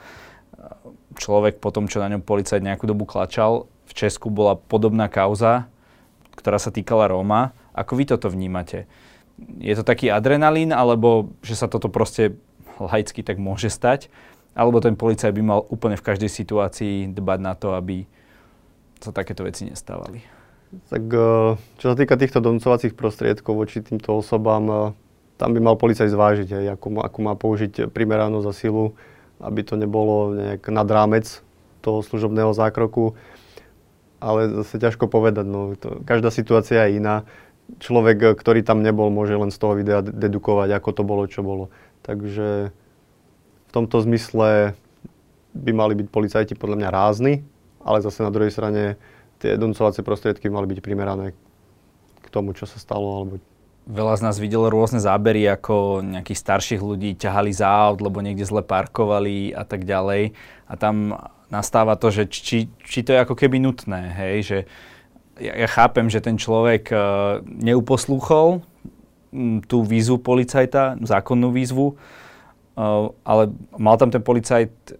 človek 1.15 1.63
po 1.63 1.71
tom, 1.71 1.87
čo 1.87 2.03
na 2.03 2.11
ňom 2.11 2.27
policajt 2.27 2.59
nejakú 2.59 2.91
dobu 2.91 3.07
klačal. 3.07 3.71
V 3.87 3.93
Česku 3.95 4.35
bola 4.35 4.59
podobná 4.59 5.07
kauza, 5.07 5.71
ktorá 6.35 6.59
sa 6.59 6.75
týkala 6.75 7.07
Róma. 7.07 7.55
Ako 7.71 7.95
vy 7.95 8.11
toto 8.11 8.27
vnímate? 8.27 8.91
Je 9.63 9.75
to 9.79 9.87
taký 9.87 10.11
adrenalín, 10.11 10.75
alebo 10.75 11.31
že 11.47 11.55
sa 11.55 11.71
toto 11.71 11.87
proste 11.87 12.35
laicky 12.83 13.23
tak 13.23 13.39
môže 13.39 13.71
stať? 13.71 14.11
Alebo 14.59 14.83
ten 14.83 14.99
policajt 14.99 15.35
by 15.35 15.43
mal 15.43 15.61
úplne 15.71 15.95
v 15.95 16.07
každej 16.07 16.31
situácii 16.31 17.15
dbať 17.15 17.39
na 17.43 17.55
to, 17.55 17.75
aby 17.79 18.07
sa 18.99 19.15
takéto 19.15 19.47
veci 19.47 19.67
nestávali? 19.67 20.34
Tak 20.89 21.05
eh, 21.11 21.59
čo 21.79 21.87
sa 21.91 21.97
týka 21.97 22.19
týchto 22.19 22.43
donúcovacích 22.43 22.97
prostriedkov 22.97 23.55
voči 23.59 23.85
týmto 23.85 24.19
osobám, 24.19 24.65
eh, 24.67 24.81
tam 25.39 25.51
by 25.53 25.61
mal 25.61 25.77
policajt 25.79 26.11
zvážiť, 26.11 26.49
aj, 26.55 26.65
ako, 26.79 27.03
ako 27.03 27.19
má 27.23 27.35
použiť 27.35 27.91
primeranú 27.91 28.39
za 28.41 28.55
silu 28.55 28.95
aby 29.45 29.61
to 29.67 29.75
nebolo 29.77 30.33
nejak 30.33 30.63
nad 30.73 30.87
rámec 30.87 31.43
toho 31.83 32.01
služobného 32.01 32.57
zákroku. 32.57 33.19
Ale 34.23 34.65
zase 34.65 34.81
ťažko 34.81 35.11
povedať, 35.11 35.45
no, 35.45 35.77
to, 35.77 36.01
každá 36.09 36.33
situácia 36.33 36.89
je 36.89 36.97
iná. 36.97 37.29
Človek, 37.81 38.41
ktorý 38.41 38.65
tam 38.65 38.81
nebol, 38.81 39.13
môže 39.13 39.37
len 39.37 39.53
z 39.53 39.59
toho 39.61 39.77
videa 39.77 40.01
dedukovať, 40.01 40.69
ako 40.73 40.91
to 40.97 41.03
bolo, 41.05 41.25
čo 41.29 41.45
bolo. 41.45 41.69
Takže 42.05 42.73
v 43.69 43.71
tomto 43.73 44.01
zmysle 44.01 44.73
by 45.53 45.73
mali 45.77 45.93
byť 45.97 46.09
policajti 46.09 46.55
podľa 46.57 46.77
mňa 46.81 46.91
rázni, 46.95 47.45
ale 47.85 48.01
zase 48.01 48.25
na 48.25 48.33
druhej 48.33 48.53
strane 48.53 48.97
tie 49.45 49.61
donúcovacie 49.61 50.01
prostriedky 50.01 50.49
mali 50.49 50.65
byť 50.73 50.81
primerané 50.81 51.37
k 52.25 52.27
tomu, 52.33 52.57
čo 52.57 52.65
sa 52.65 52.81
stalo, 52.81 53.21
alebo 53.21 53.37
Veľa 53.85 54.17
z 54.17 54.25
nás 54.25 54.41
videlo 54.41 54.73
rôzne 54.73 54.97
zábery, 54.97 55.45
ako 55.45 56.01
nejakých 56.01 56.41
starších 56.41 56.81
ľudí 56.81 57.21
ťahali 57.21 57.53
za 57.53 57.69
aut, 57.69 58.01
lebo 58.01 58.25
niekde 58.25 58.49
zle 58.49 58.65
parkovali 58.65 59.53
a 59.53 59.61
tak 59.69 59.85
ďalej. 59.85 60.33
A 60.65 60.73
tam 60.81 61.21
nastáva 61.53 61.93
to, 62.01 62.09
že 62.09 62.25
či, 62.33 62.73
či 62.81 63.05
to 63.05 63.13
je 63.13 63.21
ako 63.21 63.37
keby 63.37 63.61
nutné, 63.61 64.09
hej, 64.17 64.37
že 64.41 64.59
ja, 65.37 65.53
ja 65.53 65.69
chápem, 65.69 66.09
že 66.09 66.25
ten 66.25 66.41
človek 66.41 66.89
uh, 66.97 67.45
neuposlúchol 67.45 68.65
m, 69.29 69.61
tú 69.61 69.85
výzvu 69.85 70.17
policajta, 70.17 70.97
zákonnú 71.05 71.53
výzvu, 71.53 71.93
uh, 71.93 73.13
ale 73.21 73.53
mal 73.77 74.01
tam 74.01 74.09
ten 74.09 74.25
policajt 74.25 74.97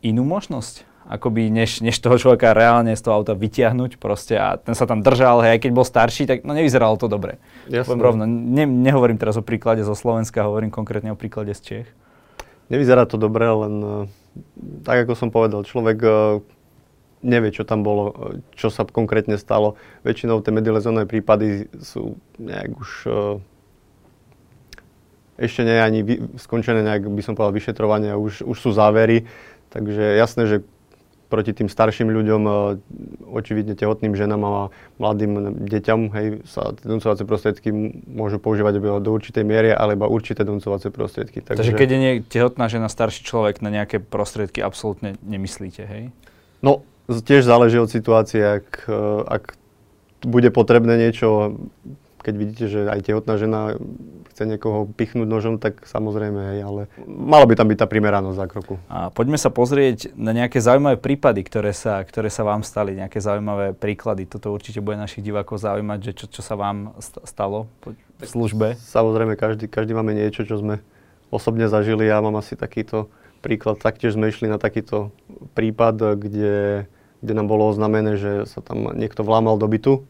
inú 0.00 0.24
možnosť? 0.24 0.88
Akoby 1.10 1.50
než, 1.50 1.82
než 1.82 1.98
toho 1.98 2.14
človeka 2.14 2.54
reálne 2.54 2.94
z 2.94 3.02
toho 3.02 3.18
auta 3.18 3.34
vytiahnuť 3.34 3.98
proste 3.98 4.38
a 4.38 4.54
ten 4.62 4.78
sa 4.78 4.86
tam 4.86 5.02
držal, 5.02 5.42
hej, 5.42 5.58
aj 5.58 5.60
keď 5.66 5.70
bol 5.74 5.82
starší, 5.82 6.30
tak 6.30 6.46
no 6.46 6.54
nevyzeralo 6.54 6.94
to 6.94 7.10
dobre. 7.10 7.42
Jasne. 7.66 7.98
rovno, 7.98 8.30
ne, 8.30 8.62
nehovorím 8.62 9.18
teraz 9.18 9.34
o 9.34 9.42
príklade 9.42 9.82
zo 9.82 9.98
Slovenska, 9.98 10.46
hovorím 10.46 10.70
konkrétne 10.70 11.10
o 11.10 11.18
príklade 11.18 11.50
z 11.58 11.60
Čech. 11.60 11.88
Nevyzerá 12.70 13.10
to 13.10 13.18
dobre, 13.18 13.42
len 13.42 13.74
uh, 13.82 13.92
tak 14.86 15.02
ako 15.02 15.18
som 15.18 15.34
povedal, 15.34 15.66
človek 15.66 15.98
uh, 16.06 16.38
nevie, 17.26 17.50
čo 17.50 17.66
tam 17.66 17.82
bolo, 17.82 18.04
uh, 18.06 18.14
čo 18.54 18.70
sa 18.70 18.86
konkrétne 18.86 19.34
stalo. 19.34 19.74
Väčšinou 20.06 20.38
tie 20.46 20.54
medializované 20.54 21.10
prípady 21.10 21.66
sú 21.82 22.14
nejak 22.38 22.70
už 22.78 22.90
ešte 25.40 25.64
nie 25.64 25.80
ani 25.80 26.00
vy, 26.04 26.14
skončené 26.36 26.84
nejak, 26.84 27.08
by 27.08 27.22
som 27.24 27.32
povedal, 27.32 27.56
vyšetrovanie, 27.56 28.12
už, 28.12 28.44
už 28.44 28.56
sú 28.60 28.70
závery. 28.76 29.24
Takže 29.72 30.20
jasné, 30.20 30.44
že 30.44 30.56
proti 31.30 31.54
tým 31.54 31.70
starším 31.70 32.10
ľuďom, 32.10 32.42
e, 32.42 32.52
očividne 33.30 33.78
tehotným 33.78 34.18
ženám 34.18 34.42
a 34.42 34.50
mladým 34.98 35.62
deťam, 35.62 36.00
hej, 36.18 36.26
sa 36.50 36.74
doncovacie 36.82 37.22
prostriedky 37.22 37.70
môžu 38.10 38.42
používať 38.42 38.82
do 38.98 39.10
určitej 39.14 39.46
miery, 39.46 39.70
alebo 39.70 40.10
určité 40.10 40.42
doncovacie 40.42 40.90
prostriedky. 40.90 41.38
Takže, 41.38 41.62
Takže 41.62 41.72
keď 41.78 41.88
je 41.88 41.98
nie, 42.02 42.12
tehotná 42.26 42.66
žena, 42.66 42.90
starší 42.90 43.22
človek, 43.22 43.62
na 43.62 43.70
nejaké 43.70 44.02
prostriedky 44.02 44.58
absolútne 44.58 45.14
nemyslíte, 45.22 45.86
hej? 45.86 46.10
No, 46.60 46.82
tiež 47.06 47.46
záleží 47.46 47.78
od 47.78 47.88
situácie, 47.88 48.60
ak, 48.60 48.90
e, 48.90 49.00
ak 49.30 49.54
bude 50.26 50.50
potrebné 50.50 50.98
niečo 50.98 51.56
keď 52.20 52.34
vidíte, 52.36 52.64
že 52.68 52.80
aj 52.84 53.00
tehotná 53.00 53.34
žena 53.40 53.80
chce 54.40 54.48
niekoho 54.48 54.88
pichnúť 54.96 55.28
nožom, 55.28 55.60
tak 55.60 55.84
samozrejme, 55.84 56.40
hej, 56.56 56.60
ale 56.64 56.82
mala 57.04 57.44
by 57.44 57.60
tam 57.60 57.68
byť 57.68 57.84
tá 57.84 57.84
primeranosť 57.84 58.40
zákroku. 58.40 58.80
A 58.88 59.12
poďme 59.12 59.36
sa 59.36 59.52
pozrieť 59.52 60.16
na 60.16 60.32
nejaké 60.32 60.64
zaujímavé 60.64 60.96
prípady, 60.96 61.44
ktoré 61.44 61.76
sa, 61.76 62.00
ktoré 62.00 62.32
sa 62.32 62.40
vám 62.48 62.64
stali, 62.64 62.96
nejaké 62.96 63.20
zaujímavé 63.20 63.76
príklady. 63.76 64.24
Toto 64.24 64.48
určite 64.48 64.80
bude 64.80 64.96
našich 64.96 65.20
divákov 65.20 65.60
zaujímať, 65.60 65.98
že 66.00 66.12
čo, 66.16 66.26
čo 66.32 66.40
sa 66.40 66.56
vám 66.56 66.96
stalo 67.28 67.68
v 67.84 68.24
službe. 68.24 68.80
Samozrejme, 68.80 69.36
každý, 69.36 69.68
každý 69.68 69.92
máme 69.92 70.16
niečo, 70.16 70.48
čo 70.48 70.56
sme 70.56 70.80
osobne 71.28 71.68
zažili. 71.68 72.08
Ja 72.08 72.24
mám 72.24 72.40
asi 72.40 72.56
takýto 72.56 73.12
príklad. 73.44 73.76
Taktiež 73.76 74.16
sme 74.16 74.32
išli 74.32 74.48
na 74.48 74.56
takýto 74.56 75.12
prípad, 75.52 76.16
kde, 76.16 76.88
kde 77.20 77.32
nám 77.36 77.44
bolo 77.44 77.68
oznamené, 77.68 78.16
že 78.16 78.48
sa 78.48 78.64
tam 78.64 78.88
niekto 78.96 79.20
vlámal 79.20 79.60
do 79.60 79.68
bytu 79.68 80.08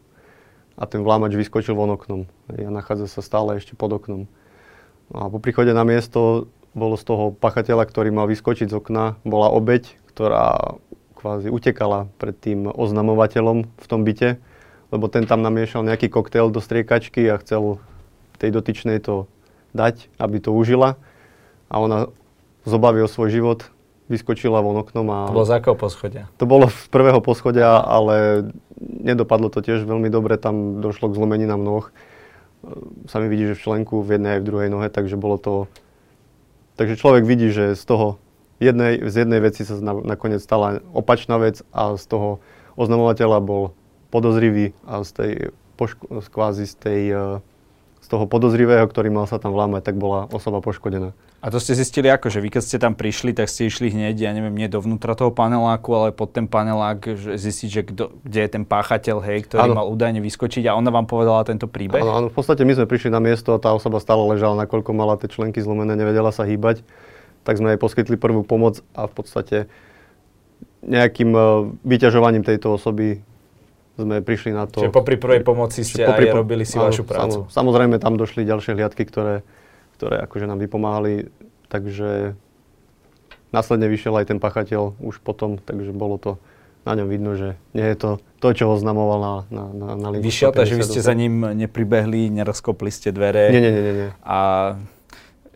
a 0.81 0.89
ten 0.89 1.05
vlámač 1.05 1.37
vyskočil 1.37 1.77
von 1.77 1.93
oknom 1.93 2.25
a 2.49 2.69
nachádza 2.73 3.05
sa 3.05 3.21
stále 3.21 3.61
ešte 3.61 3.77
pod 3.77 3.93
oknom. 3.93 4.25
No 5.13 5.17
a 5.21 5.29
po 5.29 5.37
príchode 5.37 5.69
na 5.77 5.85
miesto 5.85 6.49
bolo 6.73 6.97
z 6.97 7.05
toho 7.05 7.29
pachateľa, 7.37 7.85
ktorý 7.85 8.09
mal 8.09 8.25
vyskočiť 8.25 8.73
z 8.73 8.75
okna, 8.81 9.21
bola 9.21 9.53
obeď, 9.53 9.93
ktorá 10.09 10.79
kvázi 11.13 11.53
utekala 11.53 12.09
pred 12.17 12.33
tým 12.33 12.65
oznamovateľom 12.65 13.69
v 13.69 13.85
tom 13.85 14.01
byte, 14.01 14.41
lebo 14.89 15.05
ten 15.05 15.29
tam 15.29 15.45
namiešal 15.45 15.85
nejaký 15.85 16.09
koktail 16.09 16.49
do 16.49 16.57
striekačky 16.57 17.29
a 17.29 17.37
chcel 17.37 17.77
tej 18.41 18.49
dotyčnej 18.49 18.97
to 18.97 19.29
dať, 19.77 20.09
aby 20.17 20.41
to 20.41 20.49
užila. 20.49 20.97
A 21.69 21.77
ona 21.77 22.09
z 22.65 22.71
obavy 22.73 23.05
o 23.05 23.07
svoj 23.07 23.29
život 23.29 23.69
vyskočila 24.09 24.59
von 24.65 24.81
oknom 24.81 25.05
a... 25.13 25.29
To 25.29 25.37
bolo 25.37 25.47
z 25.47 25.53
akého 25.55 25.77
poschodia? 25.77 26.23
To 26.41 26.49
bolo 26.49 26.67
z 26.67 26.89
prvého 26.89 27.21
poschodia, 27.21 27.79
ale 27.79 28.49
nedopadlo 29.01 29.49
to 29.49 29.65
tiež 29.65 29.83
veľmi 29.83 30.07
dobre, 30.07 30.37
tam 30.37 30.79
došlo 30.79 31.09
k 31.09 31.17
zlomeninám 31.17 31.61
nôh. 31.61 31.89
Sami 33.09 33.25
vidí, 33.25 33.49
že 33.49 33.57
v 33.57 33.63
členku 33.65 34.05
v 34.05 34.21
jednej 34.21 34.37
aj 34.37 34.41
v 34.45 34.47
druhej 34.47 34.69
nohe, 34.69 34.87
takže 34.87 35.17
bolo 35.17 35.41
to... 35.41 35.53
Takže 36.77 36.95
človek 36.97 37.25
vidí, 37.25 37.49
že 37.49 37.73
z 37.73 37.83
toho 37.83 38.21
jednej, 38.61 39.01
z 39.01 39.25
jednej 39.25 39.41
veci 39.41 39.65
sa 39.65 39.75
na, 39.81 39.97
nakoniec 39.97 40.39
stala 40.39 40.85
opačná 40.93 41.41
vec 41.41 41.65
a 41.73 41.97
z 41.97 42.05
toho 42.05 42.29
oznamovateľa 42.77 43.41
bol 43.41 43.73
podozrivý 44.13 44.77
a 44.85 45.01
z 45.01 45.09
tej, 45.11 45.31
poško, 45.75 46.21
kvázi 46.29 46.69
z 46.69 46.75
tej 46.77 47.01
z 48.01 48.07
toho 48.09 48.25
podozrivého, 48.25 48.81
ktorý 48.89 49.13
mal 49.13 49.29
sa 49.29 49.37
tam 49.37 49.53
vlámať, 49.53 49.93
tak 49.93 49.95
bola 50.01 50.25
osoba 50.33 50.57
poškodená. 50.57 51.13
A 51.41 51.49
to 51.49 51.61
ste 51.61 51.77
zistili 51.77 52.09
ako, 52.09 52.33
že 52.33 52.41
vy 52.41 52.49
keď 52.53 52.61
ste 52.65 52.77
tam 52.81 52.93
prišli, 52.97 53.33
tak 53.33 53.49
ste 53.49 53.69
išli 53.69 53.93
hneď, 53.93 54.17
ja 54.17 54.33
neviem, 54.33 54.53
nie 54.53 54.65
dovnútra 54.65 55.13
toho 55.13 55.29
paneláku, 55.29 55.89
ale 55.93 56.09
pod 56.13 56.33
ten 56.33 56.49
panelák 56.49 57.17
že 57.17 57.37
zistiť, 57.37 57.69
že 57.69 57.81
kdo, 57.85 58.05
kde 58.25 58.39
je 58.45 58.49
ten 58.49 58.63
páchateľ, 58.65 59.17
hej, 59.21 59.49
ktorý 59.49 59.69
ano. 59.69 59.77
mal 59.77 59.87
údajne 59.89 60.21
vyskočiť 60.21 60.65
a 60.69 60.77
ona 60.77 60.89
vám 60.89 61.05
povedala 61.05 61.45
tento 61.45 61.69
príbeh? 61.69 62.01
Áno, 62.01 62.13
áno, 62.13 62.27
v 62.29 62.35
podstate 62.37 62.65
my 62.65 62.73
sme 62.77 62.89
prišli 62.89 63.09
na 63.13 63.21
miesto 63.21 63.53
a 63.53 63.61
tá 63.61 63.73
osoba 63.73 64.01
stále 64.01 64.21
ležala, 64.25 64.65
nakoľko 64.65 64.91
mala 64.97 65.17
tie 65.17 65.29
členky 65.29 65.61
zlomené, 65.61 65.93
nevedela 65.93 66.33
sa 66.33 66.45
hýbať, 66.45 66.81
tak 67.45 67.57
sme 67.57 67.73
jej 67.73 67.79
poskytli 67.81 68.17
prvú 68.17 68.41
pomoc 68.41 68.81
a 68.97 69.05
v 69.05 69.13
podstate 69.13 69.57
nejakým 70.81 71.31
uh, 71.33 71.69
vyťažovaním 71.85 72.41
tejto 72.41 72.77
osoby 72.77 73.21
sme 73.99 74.23
prišli 74.23 74.51
na 74.55 74.67
to... 74.67 74.83
Čiže 74.83 74.93
popri 74.95 75.19
prvej 75.19 75.43
pomoci 75.43 75.83
ste 75.83 76.07
popri, 76.07 76.31
aj 76.31 76.35
robili 76.37 76.63
si 76.63 76.79
áno, 76.79 76.87
vašu 76.87 77.03
prácu. 77.03 77.49
samozrejme, 77.51 77.99
tam 77.99 78.15
došli 78.15 78.47
ďalšie 78.47 78.77
hliadky, 78.79 79.03
ktoré, 79.03 79.43
ktoré 79.99 80.23
akože 80.23 80.47
nám 80.47 80.63
vypomáhali, 80.63 81.27
takže 81.67 82.39
následne 83.51 83.91
vyšiel 83.91 84.15
aj 84.15 84.31
ten 84.31 84.39
pachateľ 84.39 84.95
už 85.03 85.19
potom, 85.19 85.59
takže 85.59 85.91
bolo 85.91 86.15
to 86.15 86.31
na 86.81 86.97
ňom 86.97 87.07
vidno, 87.11 87.37
že 87.37 87.59
nie 87.77 87.85
je 87.85 87.97
to 87.97 88.11
to, 88.41 88.57
čo 88.57 88.73
ho 88.73 88.75
znamoval 88.75 89.19
na, 89.21 89.33
na, 89.53 89.63
na, 89.69 89.87
na 89.93 90.07
linku. 90.09 90.25
Vyšiel, 90.25 90.49
takže 90.49 90.73
vy 90.73 90.83
ste 90.83 91.01
za 91.05 91.13
ním 91.13 91.45
nepribehli, 91.53 92.33
nerozkopli 92.33 92.89
ste 92.89 93.13
dvere. 93.13 93.53
Nie, 93.53 93.61
nie, 93.61 93.71
nie. 93.71 93.93
nie. 93.93 94.09
A 94.25 94.39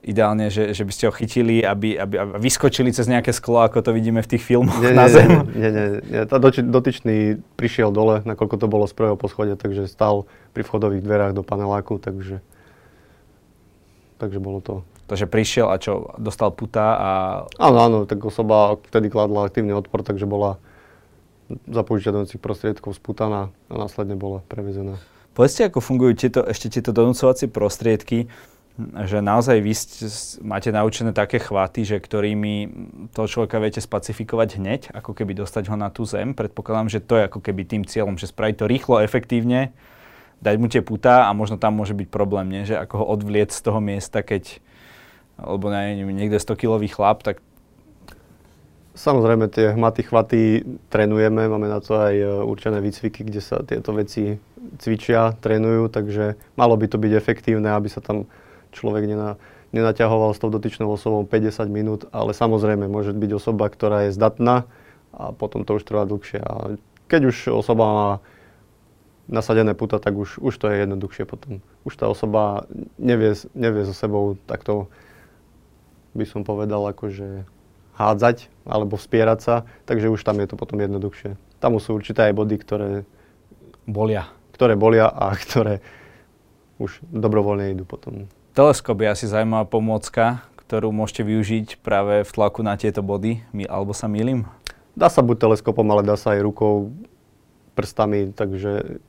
ideálne, 0.06 0.54
že, 0.54 0.78
že 0.78 0.86
by 0.86 0.92
ste 0.94 1.04
ho 1.10 1.14
chytili, 1.14 1.66
aby, 1.66 1.98
aby, 1.98 2.16
aby 2.22 2.32
vyskočili 2.38 2.94
cez 2.94 3.10
nejaké 3.10 3.34
sklo, 3.34 3.66
ako 3.66 3.82
to 3.82 3.92
vidíme 3.92 4.22
v 4.22 4.30
tých 4.30 4.46
filmoch 4.46 4.78
nie, 4.78 4.94
na 4.94 5.10
zem. 5.10 5.50
Nie, 5.58 5.70
nie, 5.74 5.88
nie. 6.06 6.22
Tá 6.30 6.38
doči, 6.38 6.62
dotyčný 6.62 7.42
prišiel 7.58 7.90
dole, 7.90 8.22
nakoľko 8.22 8.56
to 8.62 8.68
bolo 8.70 8.86
z 8.86 8.94
prvého 8.94 9.18
poschodia, 9.18 9.58
takže 9.58 9.90
stál 9.90 10.30
pri 10.54 10.62
vchodových 10.62 11.02
dverách 11.02 11.34
do 11.34 11.42
paneláku, 11.42 11.98
takže, 11.98 12.46
takže 14.22 14.38
bolo 14.38 14.62
to. 14.62 14.76
To, 15.10 15.14
že 15.14 15.26
prišiel 15.26 15.70
a 15.70 15.78
čo, 15.82 16.14
dostal 16.22 16.54
puta 16.54 16.86
a... 16.98 17.10
Áno, 17.58 17.78
áno, 17.82 17.98
tak 18.06 18.22
osoba 18.26 18.78
vtedy 18.90 19.10
kladla 19.10 19.50
aktívny 19.50 19.74
odpor, 19.74 20.06
takže 20.06 20.30
bola 20.30 20.62
za 21.50 21.86
použitia 21.86 22.10
donúcich 22.10 22.42
prostriedkov 22.42 22.98
sputaná 22.98 23.54
a 23.70 23.74
následne 23.74 24.18
bola 24.18 24.42
prevezená. 24.50 24.98
Povedzte, 25.38 25.68
ako 25.68 25.84
fungujú 25.84 26.14
tieto, 26.16 26.42
ešte 26.48 26.80
tieto 26.80 26.90
donúcovacie 26.90 27.52
prostriedky, 27.52 28.32
že 28.78 29.24
naozaj 29.24 29.64
vy 29.64 29.74
máte 30.44 30.68
naučené 30.68 31.16
také 31.16 31.40
chvaty, 31.40 31.88
že 31.88 31.96
ktorými 31.96 32.54
toho 33.16 33.28
človeka 33.28 33.64
viete 33.64 33.80
spacifikovať 33.80 34.50
hneď, 34.60 34.82
ako 34.92 35.16
keby 35.16 35.32
dostať 35.32 35.72
ho 35.72 35.80
na 35.80 35.88
tú 35.88 36.04
zem. 36.04 36.36
Predpokladám, 36.36 36.92
že 36.92 37.00
to 37.00 37.16
je 37.16 37.28
ako 37.32 37.40
keby 37.40 37.64
tým 37.64 37.84
cieľom, 37.88 38.20
že 38.20 38.28
spraviť 38.28 38.56
to 38.60 38.66
rýchlo, 38.68 39.00
efektívne, 39.00 39.72
dať 40.44 40.56
mu 40.60 40.68
tie 40.68 40.84
putá 40.84 41.28
a 41.28 41.32
možno 41.32 41.56
tam 41.56 41.80
môže 41.80 41.96
byť 41.96 42.08
problém, 42.12 42.52
nie? 42.52 42.68
že 42.68 42.76
ako 42.76 43.00
ho 43.00 43.06
odvliec 43.16 43.56
z 43.56 43.64
toho 43.64 43.80
miesta, 43.80 44.20
keď 44.20 44.60
alebo 45.36 45.68
neviem, 45.68 46.16
niekde 46.16 46.40
100-kilový 46.40 46.88
chlap, 46.92 47.24
tak 47.24 47.44
Samozrejme, 48.96 49.52
tie 49.52 49.76
hmaty, 49.76 50.08
chvaty 50.08 50.64
trénujeme, 50.88 51.52
máme 51.52 51.68
na 51.68 51.84
to 51.84 52.00
aj 52.00 52.16
e, 52.16 52.28
určené 52.48 52.80
výcviky, 52.80 53.28
kde 53.28 53.44
sa 53.44 53.60
tieto 53.60 53.92
veci 53.92 54.40
cvičia, 54.80 55.36
trénujú, 55.36 55.92
takže 55.92 56.40
malo 56.56 56.80
by 56.80 56.88
to 56.88 56.96
byť 56.96 57.12
efektívne, 57.12 57.76
aby 57.76 57.92
sa 57.92 58.00
tam 58.00 58.24
človek 58.76 59.08
nena, 59.08 59.40
nenaťahoval 59.72 60.36
s 60.36 60.42
tou 60.44 60.52
dotyčnou 60.52 60.92
osobou 60.92 61.24
50 61.24 61.66
minút, 61.72 62.02
ale 62.12 62.36
samozrejme 62.36 62.92
môže 62.92 63.16
byť 63.16 63.32
osoba, 63.36 63.72
ktorá 63.72 64.08
je 64.08 64.16
zdatná 64.16 64.68
a 65.16 65.32
potom 65.32 65.64
to 65.64 65.80
už 65.80 65.88
trvá 65.88 66.04
dlhšie. 66.04 66.44
A 66.44 66.76
keď 67.08 67.32
už 67.32 67.56
osoba 67.56 67.86
má 67.88 68.10
nasadené 69.32 69.74
puta, 69.74 69.98
tak 69.98 70.14
už, 70.14 70.38
už 70.38 70.54
to 70.54 70.70
je 70.70 70.86
jednoduchšie 70.86 71.26
potom. 71.26 71.64
Už 71.88 71.98
tá 71.98 72.06
osoba 72.06 72.70
nevie, 73.00 73.34
nevie 73.58 73.84
so 73.88 73.96
sebou 73.96 74.38
takto, 74.46 74.92
by 76.14 76.26
som 76.28 76.46
povedal, 76.46 76.84
akože 76.86 77.44
hádzať 77.96 78.52
alebo 78.68 79.00
vspierať 79.00 79.40
sa, 79.40 79.56
takže 79.88 80.12
už 80.12 80.22
tam 80.22 80.40
je 80.44 80.48
to 80.52 80.56
potom 80.60 80.84
jednoduchšie. 80.84 81.40
Tam 81.64 81.80
sú 81.80 81.96
určité 81.96 82.30
aj 82.30 82.38
body, 82.38 82.56
ktoré 82.60 82.92
bolia. 83.88 84.28
Ktoré 84.52 84.76
bolia 84.76 85.08
a 85.10 85.34
ktoré 85.44 85.80
už 86.78 87.00
dobrovoľne 87.08 87.72
idú 87.72 87.88
potom. 87.88 88.28
Teleskop 88.56 89.04
je 89.04 89.12
asi 89.12 89.26
zaujímavá 89.28 89.68
pomôcka, 89.68 90.48
ktorú 90.64 90.96
môžete 90.96 91.28
využiť 91.28 91.68
práve 91.84 92.24
v 92.24 92.32
tlaku 92.32 92.64
na 92.64 92.80
tieto 92.80 93.04
body, 93.04 93.44
alebo 93.68 93.92
sa 93.92 94.08
milím? 94.08 94.48
Dá 94.96 95.12
sa 95.12 95.20
buď 95.20 95.44
teleskopom, 95.44 95.84
ale 95.92 96.08
dá 96.08 96.16
sa 96.16 96.40
aj 96.40 96.48
rukou, 96.48 96.96
prstami, 97.76 98.32
takže... 98.32 99.04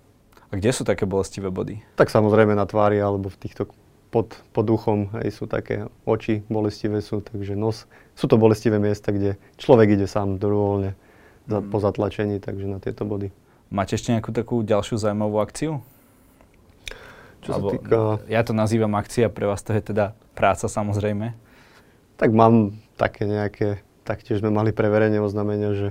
A 0.50 0.52
kde 0.58 0.70
sú 0.74 0.82
také 0.82 1.06
bolestivé 1.06 1.54
body? 1.54 1.78
Tak 1.94 2.10
samozrejme 2.10 2.58
na 2.58 2.66
tvári 2.66 2.98
alebo 2.98 3.30
v 3.30 3.38
týchto 3.38 3.70
pod, 4.10 4.34
pod 4.50 4.66
uchom, 4.66 5.14
hej, 5.22 5.30
sú 5.30 5.46
také 5.46 5.86
oči 6.02 6.42
bolestivé 6.50 6.98
sú, 6.98 7.22
takže 7.22 7.54
nos. 7.54 7.86
Sú 8.18 8.26
to 8.26 8.42
bolestivé 8.42 8.82
miesta, 8.82 9.14
kde 9.14 9.38
človek 9.62 9.94
ide 9.94 10.10
sám 10.10 10.42
dobrovoľne 10.42 10.98
za, 11.46 11.62
mm. 11.62 11.70
po 11.70 11.78
zatlačení, 11.78 12.42
takže 12.42 12.66
na 12.66 12.82
tieto 12.82 13.06
body. 13.06 13.30
Máte 13.70 13.94
ešte 13.94 14.10
nejakú 14.10 14.34
takú 14.34 14.66
ďalšiu 14.66 14.98
zaujímavú 14.98 15.38
akciu? 15.38 15.86
Čo 17.46 17.50
Alebo, 17.54 17.68
sa 17.70 17.74
týka... 17.78 17.98
Ja 18.26 18.42
to 18.42 18.52
nazývam 18.52 18.98
akcia, 18.98 19.30
pre 19.30 19.46
vás 19.46 19.62
to 19.62 19.70
je 19.70 19.94
teda 19.94 20.18
práca 20.34 20.66
samozrejme. 20.66 21.38
Tak 22.18 22.34
mám 22.34 22.82
také 22.98 23.24
nejaké, 23.24 23.86
taktiež 24.02 24.42
sme 24.42 24.50
mali 24.50 24.74
preverenie 24.74 25.22
oznámenia, 25.22 25.78
že, 25.78 25.88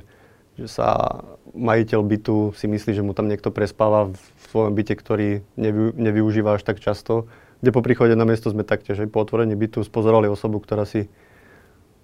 že 0.59 0.67
sa 0.67 1.21
majiteľ 1.55 2.01
bytu 2.03 2.51
si 2.59 2.67
myslí, 2.67 2.91
že 2.91 3.05
mu 3.05 3.15
tam 3.15 3.31
niekto 3.31 3.49
prespáva 3.55 4.11
v 4.11 4.43
svojom 4.51 4.75
byte, 4.75 4.99
ktorý 4.99 5.47
nevy, 5.55 5.95
nevyužíva 5.95 6.59
až 6.59 6.67
tak 6.67 6.83
často 6.83 7.31
kde 7.65 7.73
po 7.73 7.81
príchode 7.81 8.13
na 8.13 8.29
miesto 8.29 8.53
sme 8.53 8.61
taktiež 8.61 9.01
aj 9.01 9.09
po 9.09 9.25
otvorení 9.25 9.57
bytu 9.57 9.81
spozorali 9.81 10.29
osobu, 10.29 10.61
ktorá 10.61 10.85
si 10.85 11.09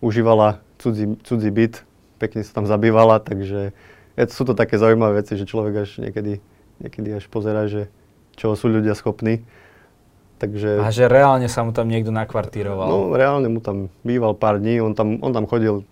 užívala 0.02 0.58
cudzí, 0.82 1.22
cudzí 1.22 1.54
byt, 1.54 1.86
pekne 2.18 2.42
sa 2.42 2.58
tam 2.58 2.66
zabývala, 2.66 3.22
takže 3.22 3.76
sú 4.34 4.42
to 4.42 4.58
také 4.58 4.82
zaujímavé 4.82 5.22
veci, 5.22 5.38
že 5.38 5.46
človek 5.46 5.86
až 5.86 5.90
niekedy, 6.02 6.42
niekedy 6.82 7.10
až 7.14 7.30
pozera, 7.30 7.70
že 7.70 7.94
čo 8.42 8.58
sú 8.58 8.74
ľudia 8.74 8.98
schopní. 8.98 9.46
Takže, 10.42 10.82
a 10.82 10.90
že 10.90 11.06
reálne 11.06 11.46
sa 11.46 11.62
mu 11.62 11.70
tam 11.70 11.86
niekto 11.86 12.10
nakvartíroval? 12.10 12.90
No, 12.90 13.14
reálne 13.14 13.46
mu 13.46 13.62
tam 13.62 13.94
býval 14.02 14.34
pár 14.34 14.58
dní, 14.58 14.82
on 14.82 14.98
tam, 14.98 15.22
on 15.22 15.30
tam 15.30 15.46
chodil 15.46 15.86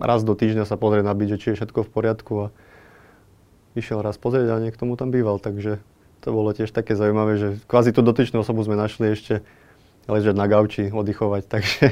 raz 0.00 0.24
do 0.24 0.32
týždňa 0.32 0.64
sa 0.64 0.80
pozrieť 0.80 1.04
na 1.04 1.12
byt, 1.12 1.36
že 1.36 1.40
či 1.40 1.46
je 1.52 1.56
všetko 1.60 1.84
v 1.84 1.90
poriadku 1.92 2.32
a 2.40 2.46
išiel 3.76 4.00
raz 4.00 4.16
pozrieť 4.16 4.56
a 4.56 4.62
niekto 4.64 4.88
mu 4.88 4.96
tam 4.96 5.12
býval, 5.12 5.36
takže 5.36 5.84
to 6.24 6.28
bolo 6.32 6.56
tiež 6.56 6.72
také 6.72 6.96
zaujímavé, 6.96 7.36
že 7.36 7.48
kvázi 7.68 7.92
tú 7.92 8.00
dotyčnú 8.00 8.40
osobu 8.40 8.64
sme 8.64 8.80
našli 8.80 9.12
ešte 9.12 9.44
ležať 10.08 10.32
na 10.32 10.48
gauči, 10.48 10.88
oddychovať, 10.88 11.42
takže 11.60 11.84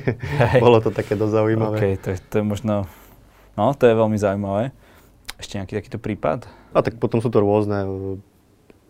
Hej. 0.57 0.61
bolo 0.65 0.81
to 0.81 0.89
také 0.89 1.13
dosť 1.13 1.33
zaujímavé. 1.45 1.77
Okay, 1.77 1.95
to, 2.01 2.17
to 2.17 2.35
je 2.41 2.45
možno, 2.45 2.89
no 3.53 3.77
to 3.77 3.85
je 3.85 3.93
veľmi 3.93 4.17
zaujímavé. 4.17 4.73
Ešte 5.37 5.61
nejaký 5.61 5.77
takýto 5.77 6.01
prípad? 6.01 6.49
A 6.73 6.81
tak 6.81 6.97
potom 6.97 7.21
sú 7.21 7.29
to 7.29 7.45
rôzne. 7.45 7.85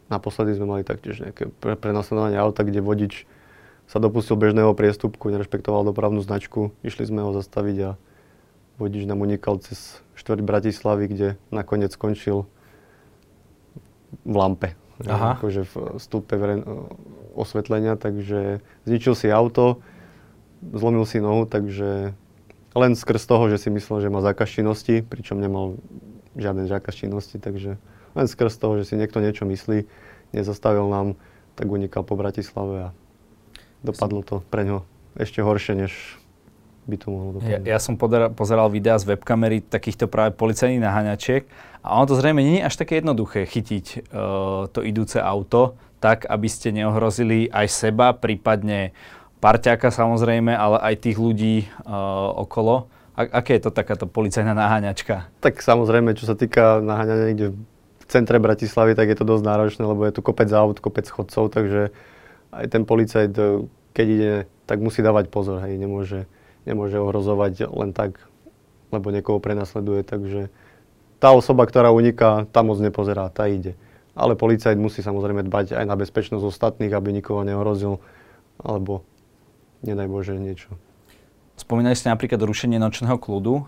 Naposledy 0.09 0.57
sme 0.57 0.67
mali 0.67 0.83
taktiež 0.85 1.21
nejaké 1.21 1.53
pre, 1.61 1.77
prenasledovanie 1.77 2.41
auta, 2.41 2.65
kde 2.65 2.81
vodič 2.81 3.29
sa 3.89 4.01
dopustil 4.01 4.37
bežného 4.37 4.73
priestupku, 4.77 5.33
nerešpektoval 5.33 5.85
dopravnú 5.89 6.21
značku. 6.21 6.73
Išli 6.85 7.09
sme 7.09 7.25
ho 7.25 7.33
zastaviť 7.33 7.77
a 7.85 7.91
vodič 8.77 9.09
nám 9.09 9.25
unikal 9.25 9.61
cez 9.61 10.01
štvrť 10.17 10.41
Bratislavy, 10.45 11.05
kde 11.09 11.29
nakoniec 11.53 11.93
skončil 11.93 12.49
v 14.25 14.35
lampe. 14.37 14.77
Aha. 15.07 15.39
akože 15.39 15.63
v 15.63 15.75
stĺpe 16.03 16.35
osvetlenia, 17.39 17.95
takže 17.95 18.59
zničil 18.83 19.15
si 19.15 19.31
auto, 19.31 19.79
zlomil 20.59 21.07
si 21.07 21.23
nohu, 21.23 21.47
takže 21.47 22.19
len 22.75 22.93
skrz 22.99 23.23
toho, 23.31 23.47
že 23.47 23.63
si 23.63 23.69
myslel, 23.71 24.03
že 24.03 24.11
má 24.11 24.19
zákaz 24.19 24.59
činnosti, 24.59 25.07
pričom 25.07 25.39
nemal 25.39 25.79
žiaden 26.35 26.67
zákaz 26.67 26.99
činnosti, 26.99 27.39
takže 27.39 27.79
len 28.15 28.27
skrz 28.29 28.57
toho, 28.61 28.81
že 28.81 28.93
si 28.93 28.95
niekto 28.95 29.21
niečo 29.21 29.45
myslí, 29.45 29.85
nezastavil 30.33 30.87
nám, 30.89 31.19
tak 31.59 31.67
unikal 31.67 32.07
po 32.07 32.15
Bratislave 32.15 32.93
a 32.93 32.97
dopadlo 33.83 34.23
to 34.23 34.45
pre 34.49 34.63
ňo 34.63 34.87
ešte 35.19 35.43
horšie, 35.43 35.75
než 35.75 35.93
by 36.89 36.97
to 36.97 37.07
mohlo 37.13 37.31
dopadnúť. 37.37 37.67
Ja, 37.69 37.77
ja 37.77 37.79
som 37.79 38.01
pozeral, 38.01 38.33
pozeral 38.33 38.73
videá 38.73 38.97
z 38.97 39.13
webkamery 39.13 39.61
takýchto 39.61 40.09
práve 40.09 40.33
policajných 40.33 40.81
naháňačiek 40.81 41.45
a 41.85 42.01
ono 42.01 42.09
to 42.09 42.17
zrejme 42.17 42.41
nie 42.41 42.63
je 42.63 42.67
až 42.67 42.75
také 42.81 43.05
jednoduché 43.05 43.45
chytiť 43.45 44.09
uh, 44.09 44.67
to 44.73 44.81
idúce 44.81 45.21
auto 45.21 45.77
tak, 45.99 46.25
aby 46.31 46.49
ste 46.49 46.71
neohrozili 46.71 47.51
aj 47.51 47.67
seba, 47.69 48.15
prípadne 48.15 48.95
parťáka 49.43 49.91
samozrejme, 49.91 50.55
ale 50.55 50.79
aj 50.79 50.95
tých 51.03 51.19
ľudí 51.19 51.67
uh, 51.67 52.31
okolo. 52.39 52.87
A, 53.19 53.43
aké 53.43 53.59
je 53.59 53.67
to 53.67 53.75
takáto 53.75 54.07
policajná 54.07 54.55
naháňačka? 54.55 55.27
Tak 55.43 55.59
samozrejme, 55.59 56.15
čo 56.15 56.31
sa 56.31 56.39
týka 56.39 56.79
naháňania 56.79 57.27
niekde 57.35 57.47
v 57.51 57.59
centre 58.09 58.41
Bratislavy, 58.41 58.97
tak 58.97 59.13
je 59.13 59.17
to 59.21 59.29
dosť 59.29 59.45
náročné, 59.45 59.85
lebo 59.85 60.03
je 60.09 60.17
tu 60.17 60.25
kopec 60.25 60.49
aut, 60.51 60.81
kopec 60.81 61.05
chodcov, 61.05 61.53
takže 61.53 61.93
aj 62.51 62.67
ten 62.73 62.83
policajt, 62.89 63.33
eh, 63.37 63.69
keď 63.93 64.07
ide, 64.09 64.33
tak 64.65 64.81
musí 64.81 65.05
dávať 65.05 65.29
pozor, 65.29 65.61
hej, 65.63 65.77
nemôže 65.77 66.27
nemôže 66.69 67.01
ohrozovať 67.01 67.73
len 67.73 67.97
tak, 67.97 68.21
lebo 68.93 69.09
niekoho 69.09 69.41
prenasleduje, 69.41 70.05
takže 70.05 70.53
tá 71.17 71.33
osoba, 71.33 71.65
ktorá 71.65 71.89
uniká, 71.91 72.45
tá 72.53 72.61
moc 72.61 72.77
nepozerá, 72.79 73.33
tá 73.33 73.49
ide. 73.49 73.75
Ale 74.13 74.37
policajt 74.37 74.77
musí 74.77 75.01
samozrejme 75.01 75.49
dbať 75.49 75.79
aj 75.79 75.85
na 75.89 75.97
bezpečnosť 75.97 76.45
ostatných, 76.45 76.93
aby 76.93 77.17
nikoho 77.17 77.43
neohrozil, 77.43 78.05
alebo 78.61 79.03
nedaj 79.83 80.07
Bože 80.11 80.35
niečo. 80.37 80.77
Spomínali 81.59 81.99
ste 81.99 82.13
napríklad 82.13 82.39
rušenie 82.39 82.79
nočného 82.79 83.19
kľudu. 83.19 83.67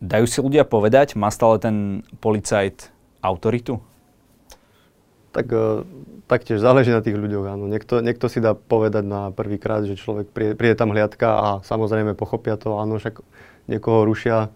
Dajú 0.00 0.24
si 0.24 0.38
ľudia 0.40 0.64
povedať, 0.64 1.16
má 1.20 1.28
stále 1.28 1.60
ten 1.60 1.76
policajt 2.24 2.88
autoritu? 3.20 3.80
Tak 5.30 5.46
uh, 5.54 5.86
taktiež 6.26 6.58
záleží 6.58 6.90
na 6.90 7.02
tých 7.02 7.14
ľuďoch. 7.14 7.46
Áno. 7.54 7.70
Niekto, 7.70 8.02
niekto 8.02 8.26
si 8.26 8.42
dá 8.42 8.54
povedať 8.54 9.06
na 9.06 9.30
prvý 9.30 9.58
krát, 9.62 9.86
že 9.86 9.94
človek 9.94 10.30
príde, 10.30 10.54
príde 10.58 10.74
tam 10.74 10.90
hliadka 10.90 11.28
a 11.30 11.48
samozrejme 11.62 12.18
pochopia 12.18 12.58
to. 12.58 12.78
Áno, 12.78 12.98
však 12.98 13.22
niekoho 13.70 14.02
rušia, 14.02 14.50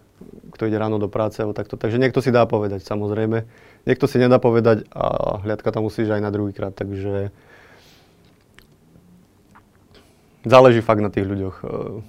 kto 0.55 0.67
ide 0.67 0.75
ráno 0.79 0.99
do 0.99 1.07
práce 1.11 1.39
alebo 1.39 1.55
takto. 1.55 1.79
Takže 1.79 1.99
niekto 1.99 2.19
si 2.19 2.31
dá 2.31 2.43
povedať, 2.47 2.83
samozrejme. 2.83 3.47
Niekto 3.87 4.07
si 4.07 4.19
nedá 4.19 4.39
povedať 4.39 4.87
a 4.91 5.39
hliadka 5.43 5.71
tam 5.71 5.87
musíš 5.87 6.11
aj 6.11 6.23
na 6.23 6.31
druhý 6.31 6.51
krát. 6.51 6.75
Takže 6.75 7.31
záleží 10.43 10.79
fakt 10.83 11.03
na 11.03 11.11
tých 11.11 11.27
ľuďoch, 11.27 11.55
uh, 11.63 11.99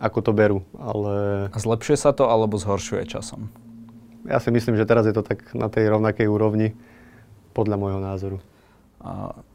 ako 0.00 0.18
to 0.24 0.32
berú. 0.32 0.58
Ale... 0.76 1.48
A 1.52 1.58
zlepšuje 1.60 1.96
sa 2.00 2.16
to 2.16 2.28
alebo 2.28 2.56
zhoršuje 2.56 3.08
časom? 3.08 3.52
Ja 4.26 4.38
si 4.38 4.54
myslím, 4.54 4.78
že 4.78 4.86
teraz 4.86 5.02
je 5.06 5.14
to 5.14 5.26
tak 5.26 5.50
na 5.50 5.66
tej 5.66 5.90
rovnakej 5.90 6.30
úrovni 6.30 6.78
podľa 7.52 7.76
môjho 7.76 8.00
názoru. 8.00 8.38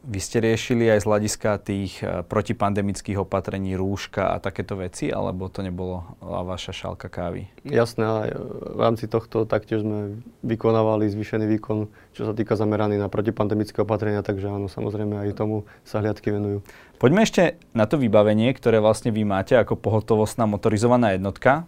vy 0.04 0.20
ste 0.20 0.44
riešili 0.44 0.92
aj 0.92 1.02
z 1.02 1.08
hľadiska 1.08 1.50
tých 1.64 2.04
e, 2.04 2.20
protipandemických 2.20 3.16
opatrení 3.16 3.80
rúška 3.80 4.36
a 4.36 4.44
takéto 4.44 4.76
veci, 4.76 5.08
alebo 5.08 5.48
to 5.48 5.64
nebolo 5.64 6.04
vaša 6.20 6.76
šálka 6.76 7.08
kávy? 7.08 7.48
Jasné, 7.64 8.04
aj 8.04 8.28
v 8.76 8.80
rámci 8.80 9.08
tohto 9.08 9.48
taktiež 9.48 9.88
sme 9.88 10.20
vykonávali 10.44 11.08
zvýšený 11.08 11.48
výkon, 11.56 11.88
čo 12.12 12.28
sa 12.28 12.36
týka 12.36 12.60
zameraný 12.60 13.00
na 13.00 13.08
protipandemické 13.08 13.80
opatrenia, 13.80 14.20
takže 14.20 14.52
áno, 14.52 14.68
samozrejme 14.68 15.16
aj 15.16 15.32
tomu 15.32 15.64
sa 15.80 16.04
hliadky 16.04 16.28
venujú. 16.28 16.60
Poďme 17.00 17.24
ešte 17.24 17.56
na 17.72 17.88
to 17.88 17.96
vybavenie, 17.96 18.52
ktoré 18.52 18.84
vlastne 18.84 19.16
vy 19.16 19.24
máte 19.24 19.56
ako 19.56 19.80
pohotovostná 19.80 20.44
motorizovaná 20.44 21.16
jednotka. 21.16 21.64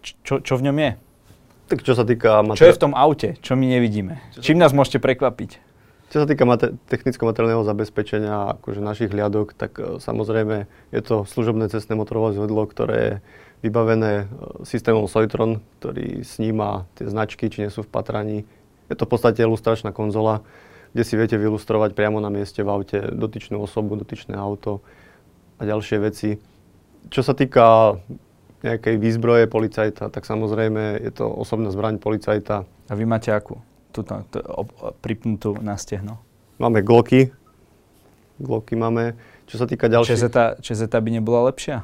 Čo, 0.00 0.40
čo 0.40 0.56
v 0.56 0.72
ňom 0.72 0.76
je? 0.80 0.90
Tak 1.68 1.84
čo 1.84 1.92
sa 1.92 2.08
týka... 2.08 2.40
Materi- 2.40 2.64
čo 2.64 2.68
je 2.72 2.76
v 2.76 2.82
tom 2.88 2.96
aute? 2.96 3.36
Čo 3.44 3.52
my 3.52 3.68
nevidíme? 3.68 4.16
Čím 4.40 4.56
nás 4.56 4.72
môžete 4.72 5.04
prekvapiť? 5.04 5.60
Čo 6.08 6.24
sa 6.24 6.26
týka 6.26 6.48
mate- 6.48 6.80
technicko-materiálneho 6.88 7.68
zabezpečenia 7.68 8.56
akože 8.56 8.80
našich 8.80 9.12
hliadok, 9.12 9.52
tak 9.52 9.76
uh, 9.76 10.00
samozrejme 10.00 10.64
je 10.88 11.00
to 11.04 11.28
služobné 11.28 11.68
cestné 11.68 11.92
motorové 11.92 12.32
zvedlo, 12.32 12.64
ktoré 12.64 12.96
je 12.96 13.14
vybavené 13.68 14.24
uh, 14.24 14.64
systémom 14.64 15.04
Soitron, 15.04 15.60
ktorý 15.84 16.24
sníma 16.24 16.88
tie 16.96 17.04
značky, 17.12 17.52
či 17.52 17.68
nie 17.68 17.70
sú 17.70 17.84
v 17.84 17.92
patraní. 17.92 18.48
Je 18.88 18.96
to 18.96 19.04
v 19.04 19.12
podstate 19.12 19.44
ilustračná 19.44 19.92
konzola, 19.92 20.40
kde 20.96 21.04
si 21.04 21.20
viete 21.20 21.36
vylustrovať 21.36 21.92
priamo 21.92 22.24
na 22.24 22.32
mieste 22.32 22.64
v 22.64 22.72
aute 22.72 23.12
dotyčnú 23.12 23.60
osobu, 23.60 24.00
dotyčné 24.00 24.32
auto 24.32 24.80
a 25.60 25.68
ďalšie 25.68 26.00
veci. 26.00 26.40
Čo 27.12 27.20
sa 27.20 27.36
týka 27.36 28.00
nejakej 28.62 28.98
výzbroje 28.98 29.46
policajta, 29.46 30.10
tak 30.10 30.26
samozrejme 30.26 30.98
je 31.02 31.12
to 31.14 31.30
osobná 31.30 31.70
zbraň 31.70 32.02
policajta. 32.02 32.66
A 32.66 32.92
vy 32.96 33.04
máte 33.06 33.30
akú? 33.30 33.62
túto, 33.92 34.14
tú, 34.30 34.38
pripnutú 35.02 35.58
na 35.58 35.74
stehno? 35.74 36.20
Máme 36.60 36.84
gloky. 36.86 37.34
Gloky 38.38 38.78
máme. 38.78 39.18
Čo 39.50 39.64
sa 39.64 39.66
týka 39.66 39.90
ďalších... 39.90 40.14
Čezeta, 40.14 40.44
čezeta 40.62 40.96
by 41.02 41.10
nebola 41.18 41.50
lepšia? 41.50 41.82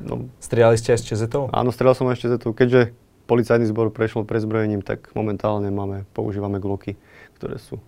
No. 0.00 0.26
Strieľali 0.42 0.80
ste 0.80 0.96
aj 0.96 1.00
s 1.02 1.06
čezetou? 1.06 1.52
Áno, 1.52 1.70
strieľal 1.70 1.94
som 1.94 2.08
aj 2.10 2.18
s 2.18 2.24
čezetou. 2.26 2.50
Keďže 2.56 2.96
policajný 3.30 3.68
zbor 3.70 3.94
prešiel 3.94 4.26
prezbrojením, 4.26 4.82
tak 4.82 5.12
momentálne 5.14 5.70
máme, 5.70 6.08
používame 6.16 6.58
gloky, 6.58 6.98
ktoré 7.38 7.62
sú 7.62 7.78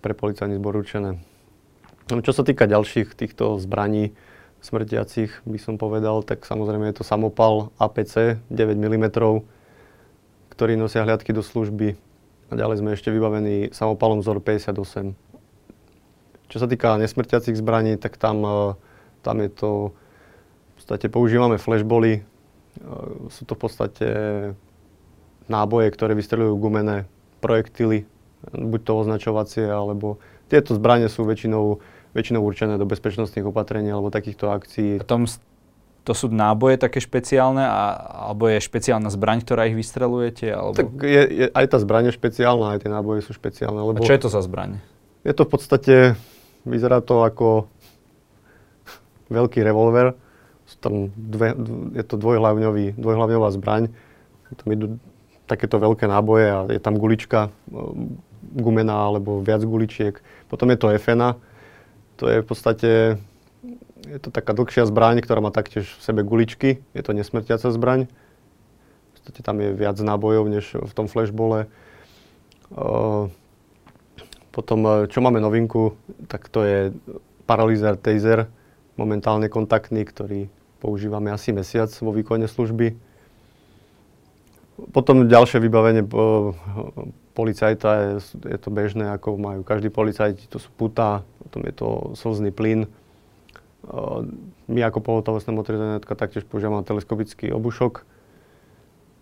pre 0.00 0.14
policajný 0.14 0.56
zbor 0.56 0.78
určené. 0.78 1.20
No, 2.08 2.24
čo 2.24 2.32
sa 2.32 2.46
týka 2.46 2.64
ďalších 2.64 3.12
týchto 3.12 3.60
zbraní 3.60 4.16
smrtiacich, 4.60 5.30
by 5.46 5.58
som 5.58 5.78
povedal, 5.78 6.22
tak 6.26 6.42
samozrejme 6.42 6.90
je 6.90 7.02
to 7.02 7.04
samopal 7.06 7.70
APC 7.78 8.42
9 8.50 8.74
mm, 8.74 9.06
ktorý 10.50 10.74
nosia 10.74 11.06
hliadky 11.06 11.30
do 11.30 11.42
služby 11.42 11.94
a 12.48 12.52
ďalej 12.56 12.82
sme 12.82 12.90
ešte 12.96 13.12
vybavení 13.12 13.70
samopalom 13.70 14.24
vzor 14.24 14.42
58. 14.42 15.14
Čo 16.48 16.56
sa 16.56 16.66
týka 16.66 16.96
nesmrtiacich 16.96 17.60
zbraní, 17.60 18.00
tak 18.00 18.16
tam, 18.16 18.40
e, 18.42 18.58
tam 19.20 19.36
je 19.44 19.50
to, 19.52 19.70
v 19.92 20.72
podstate 20.80 21.06
používame 21.12 21.60
flashbally. 21.60 22.12
E, 22.18 22.22
sú 23.28 23.44
to 23.44 23.52
v 23.52 23.60
podstate 23.60 24.08
náboje, 25.46 25.92
ktoré 25.92 26.16
vystrelujú 26.16 26.56
gumené 26.56 27.04
projektily, 27.44 28.08
buď 28.50 28.80
to 28.82 28.92
označovacie, 28.96 29.64
alebo 29.68 30.16
tieto 30.48 30.72
zbranie 30.72 31.12
sú 31.12 31.28
väčšinou, 31.28 31.84
väčšinou 32.16 32.40
určené 32.40 32.80
do 32.80 32.88
bezpečnostných 32.88 33.44
opatrení 33.44 33.92
alebo 33.92 34.08
takýchto 34.08 34.48
akcií. 34.48 35.02
Potom 35.02 35.28
to 36.08 36.12
sú 36.16 36.32
náboje 36.32 36.80
také 36.80 37.04
špeciálne, 37.04 37.60
a, 37.60 37.92
alebo 38.32 38.48
je 38.48 38.64
špeciálna 38.64 39.12
zbraň, 39.12 39.44
ktorá 39.44 39.68
ich 39.68 39.76
vystrelujete? 39.76 40.48
Alebo... 40.48 40.72
Tak 40.72 40.88
je, 41.04 41.22
je, 41.28 41.46
aj 41.52 41.66
tá 41.68 41.76
zbraň 41.76 42.08
je 42.08 42.16
špeciálna, 42.16 42.66
aj 42.72 42.78
tie 42.80 42.90
náboje 42.90 43.28
sú 43.28 43.36
špeciálne. 43.36 43.76
Lebo 43.76 44.00
a 44.00 44.08
čo 44.08 44.16
je 44.16 44.22
to 44.24 44.32
za 44.32 44.40
zbraň? 44.40 44.80
Je 45.28 45.36
to 45.36 45.44
v 45.44 45.50
podstate, 45.52 45.94
vyzerá 46.64 47.04
to 47.04 47.28
ako 47.28 47.68
veľký 49.36 49.60
revolver. 49.60 50.16
Sú 50.64 50.80
tam 50.80 51.12
dve, 51.12 51.52
je 51.92 52.04
to 52.08 52.16
dvojhlavňový, 52.16 52.96
dvojhlavňová 52.96 53.48
zbraň. 53.60 53.92
Tam 54.56 54.68
idú 54.72 54.96
takéto 55.44 55.76
veľké 55.76 56.08
náboje 56.08 56.46
a 56.48 56.58
je 56.72 56.80
tam 56.80 56.96
gulička 56.96 57.52
gumená 58.56 59.12
alebo 59.12 59.44
viac 59.44 59.60
guličiek. 59.60 60.16
Potom 60.48 60.72
je 60.72 60.78
to 60.80 60.92
FNA. 60.96 61.36
To 62.18 62.26
je 62.26 62.42
v 62.42 62.46
podstate 62.46 62.90
je 64.06 64.18
to 64.18 64.30
taká 64.30 64.54
dlhšia 64.54 64.86
zbraň, 64.86 65.20
ktorá 65.20 65.42
má 65.42 65.50
taktiež 65.50 65.90
v 65.90 66.02
sebe 66.02 66.20
guličky. 66.22 66.80
Je 66.94 67.02
to 67.02 67.12
nesmrtiaca 67.12 67.68
zbraň. 67.68 68.06
V 68.06 69.08
podstate 69.12 69.40
tam 69.42 69.58
je 69.58 69.74
viac 69.74 69.98
nábojov, 69.98 70.44
než 70.48 70.64
v 70.78 70.92
tom 70.94 71.10
flashbole. 71.10 71.66
Potom, 74.50 74.80
e, 74.86 75.06
čo 75.06 75.22
máme 75.22 75.38
novinku, 75.38 75.94
tak 76.26 76.50
to 76.50 76.64
je 76.66 76.78
paralizér 77.46 77.94
taser, 77.96 78.50
momentálne 78.98 79.46
kontaktný, 79.46 80.02
ktorý 80.02 80.50
používame 80.82 81.30
asi 81.30 81.54
mesiac 81.54 81.88
vo 82.02 82.10
výkone 82.10 82.50
služby. 82.50 83.07
Potom 84.78 85.26
ďalšie 85.26 85.58
vybavenie 85.58 86.06
e, 86.06 86.10
policajta 87.34 87.90
je, 87.98 88.12
je 88.46 88.58
to 88.58 88.70
bežné, 88.70 89.10
ako 89.10 89.34
majú 89.34 89.66
každý 89.66 89.90
policajt, 89.90 90.46
to 90.46 90.62
sú 90.62 90.70
puta, 90.74 91.26
potom 91.42 91.66
je 91.66 91.74
to 91.74 91.88
slzný 92.14 92.54
plyn, 92.54 92.86
my 94.68 94.80
ako 94.84 94.98
pohotovostná 95.00 95.54
motorizovaná 95.54 96.02
taktiež 96.02 96.44
používame 96.44 96.84
teleskopický 96.84 97.54
obušok. 97.54 98.04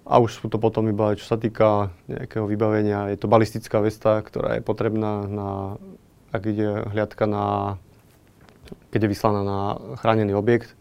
A 0.07 0.23
už 0.23 0.39
sú 0.39 0.47
to 0.47 0.63
potom 0.63 0.87
iba, 0.87 1.19
čo 1.19 1.27
sa 1.27 1.35
týka 1.35 1.91
nejakého 2.07 2.47
vybavenia, 2.47 3.11
je 3.11 3.19
to 3.19 3.27
balistická 3.27 3.83
vesta, 3.83 4.23
ktorá 4.23 4.59
je 4.59 4.63
potrebná 4.63 5.27
na, 5.27 5.51
ak 6.31 6.43
ide 6.47 6.87
hliadka 6.95 7.27
na, 7.27 7.77
keď 8.95 9.07
je 9.07 9.13
vyslaná 9.13 9.43
na 9.43 9.59
chránený 9.99 10.39
objekt. 10.39 10.79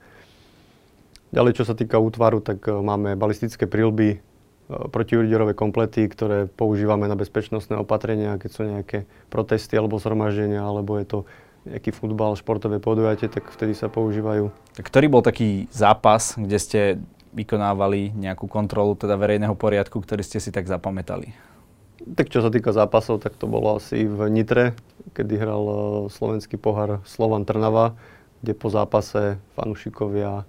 Ďalej, 1.34 1.58
čo 1.58 1.66
sa 1.66 1.74
týka 1.74 1.98
útvaru, 1.98 2.38
tak 2.40 2.64
e, 2.70 2.72
máme 2.72 3.18
balistické 3.18 3.66
prílby, 3.66 4.22
e, 4.70 4.90
protiúderové 4.90 5.54
komplety, 5.58 6.06
ktoré 6.10 6.46
používame 6.50 7.06
na 7.10 7.18
bezpečnostné 7.18 7.78
opatrenia, 7.80 8.38
keď 8.38 8.50
sú 8.52 8.62
nejaké 8.66 9.10
protesty 9.30 9.78
alebo 9.78 10.02
zhromaždenia, 10.02 10.62
alebo 10.62 10.98
je 11.00 11.06
to 11.06 11.20
nejaký 11.66 11.90
futbal, 11.90 12.38
športové 12.38 12.78
podujatie, 12.78 13.26
tak 13.26 13.50
vtedy 13.50 13.74
sa 13.74 13.90
používajú. 13.90 14.54
Ktorý 14.78 15.08
bol 15.10 15.26
taký 15.26 15.66
zápas, 15.74 16.38
kde 16.38 16.58
ste 16.62 16.80
vykonávali 17.34 18.16
nejakú 18.16 18.46
kontrolu 18.48 18.94
teda 18.96 19.18
verejného 19.18 19.58
poriadku, 19.58 20.00
ktorý 20.00 20.22
ste 20.22 20.38
si 20.38 20.54
tak 20.54 20.70
zapamätali? 20.70 21.34
Tak 22.06 22.30
čo 22.30 22.46
sa 22.46 22.54
týka 22.54 22.70
zápasov, 22.70 23.18
tak 23.18 23.34
to 23.34 23.50
bolo 23.50 23.82
asi 23.82 24.06
v 24.06 24.30
Nitre, 24.30 24.78
kedy 25.18 25.42
hral 25.42 25.64
e, 25.66 25.76
slovenský 26.14 26.62
pohár 26.62 27.02
Slovan 27.04 27.50
Trnava, 27.50 27.98
kde 28.46 28.54
po 28.54 28.70
zápase 28.70 29.42
fanúšikovia 29.58 30.46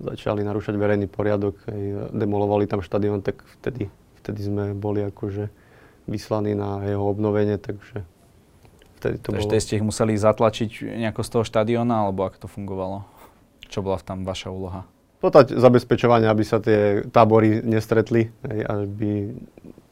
začali 0.00 0.44
narúšať 0.44 0.76
verejný 0.76 1.08
poriadok, 1.08 1.56
demolovali 2.12 2.68
tam 2.68 2.84
štadión, 2.84 3.24
tak 3.24 3.40
vtedy, 3.60 3.88
vtedy 4.22 4.40
sme 4.44 4.64
boli 4.76 5.04
akože 5.04 5.48
vyslaní 6.06 6.52
na 6.54 6.84
jeho 6.84 7.02
obnovenie, 7.02 7.56
takže 7.56 8.04
Vtedy 8.96 9.16
to 9.20 9.28
Takže 9.36 9.48
bolo... 9.48 9.60
ste 9.60 9.76
ich 9.76 9.84
museli 9.84 10.12
zatlačiť 10.16 10.70
nejako 11.04 11.20
z 11.20 11.28
toho 11.28 11.44
štadiona, 11.44 12.08
alebo 12.08 12.24
ako 12.24 12.36
to 12.42 12.48
fungovalo? 12.48 13.04
Čo 13.68 13.84
bola 13.84 14.00
tam 14.00 14.24
vaša 14.24 14.48
úloha? 14.48 14.88
Potať 15.20 15.56
zabezpečovanie, 15.56 16.28
aby 16.28 16.44
sa 16.44 16.60
tie 16.60 17.04
tábory 17.08 17.60
nestretli, 17.64 18.28
hej, 18.48 18.60
aby 18.68 19.32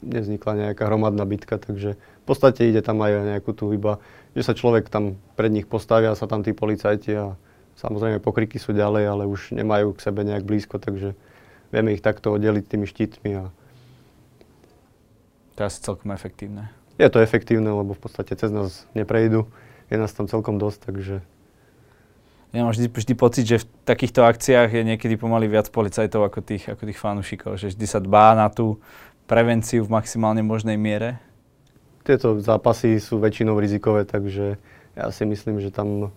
nevznikla 0.05 0.69
nejaká 0.69 0.85
hromadná 0.85 1.25
bitka, 1.25 1.57
takže 1.57 1.97
v 1.97 2.25
podstate 2.25 2.69
ide 2.69 2.81
tam 2.85 3.01
aj 3.01 3.37
nejakú 3.37 3.53
tú 3.53 3.73
iba, 3.73 3.97
že 4.37 4.45
sa 4.45 4.53
človek 4.53 4.89
tam 4.89 5.17
pred 5.33 5.49
nich 5.49 5.65
postavia, 5.65 6.17
sa 6.17 6.29
tam 6.29 6.45
tí 6.45 6.53
policajti 6.53 7.11
a 7.17 7.25
samozrejme 7.79 8.23
pokriky 8.23 8.59
sú 8.59 8.71
ďalej, 8.71 9.03
ale 9.07 9.23
už 9.27 9.51
nemajú 9.51 9.95
k 9.95 10.03
sebe 10.03 10.23
nejak 10.23 10.47
blízko, 10.47 10.79
takže 10.79 11.15
vieme 11.71 11.91
ich 11.91 12.03
takto 12.03 12.31
oddeliť 12.35 12.65
tými 12.65 12.87
štítmi. 12.87 13.29
A... 13.35 13.43
To 15.55 15.57
je 15.63 15.67
asi 15.67 15.79
celkom 15.83 16.11
efektívne. 16.11 16.71
Je 16.95 17.07
to 17.11 17.19
efektívne, 17.19 17.67
lebo 17.67 17.91
v 17.91 18.01
podstate 18.01 18.35
cez 18.39 18.51
nás 18.51 18.87
neprejdu. 18.95 19.51
Je 19.91 19.99
nás 19.99 20.11
tam 20.15 20.31
celkom 20.31 20.55
dosť, 20.55 20.79
takže... 20.91 21.15
Ja 22.55 22.63
mám 22.63 22.71
vždy, 22.71 22.87
vždy 22.87 23.13
pocit, 23.19 23.43
že 23.43 23.57
v 23.59 23.67
takýchto 23.83 24.23
akciách 24.23 24.71
je 24.71 24.83
niekedy 24.87 25.19
pomaly 25.19 25.51
viac 25.51 25.67
policajtov 25.67 26.23
ako 26.23 26.39
tých, 26.39 26.71
ako 26.71 26.87
tých 26.87 26.95
fanúšikov, 26.95 27.59
že 27.59 27.75
vždy 27.75 27.83
sa 27.83 27.99
dbá 27.99 28.31
na 28.31 28.47
tú 28.47 28.79
prevenciu 29.27 29.83
v 29.83 29.91
maximálne 29.91 30.39
možnej 30.39 30.79
miere. 30.79 31.19
Tieto 32.07 32.39
zápasy 32.39 32.95
sú 33.03 33.19
väčšinou 33.19 33.59
rizikové, 33.59 34.07
takže 34.07 34.55
ja 34.95 35.05
si 35.11 35.23
myslím, 35.27 35.59
že 35.59 35.67
tam 35.67 36.15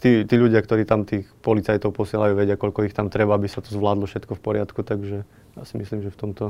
tí, 0.00 0.24
tí 0.24 0.34
ľudia, 0.36 0.60
ktorí 0.60 0.88
tam 0.88 1.04
tých 1.04 1.28
policajtov 1.44 1.92
posielajú, 1.92 2.36
vedia, 2.36 2.60
koľko 2.60 2.88
ich 2.88 2.96
tam 2.96 3.12
treba, 3.12 3.36
aby 3.36 3.48
sa 3.48 3.60
to 3.60 3.72
zvládlo 3.72 4.08
všetko 4.08 4.36
v 4.36 4.44
poriadku, 4.44 4.80
takže 4.84 5.24
ja 5.28 5.62
si 5.62 5.74
myslím, 5.76 6.04
že 6.04 6.12
v 6.12 6.18
tomto 6.18 6.44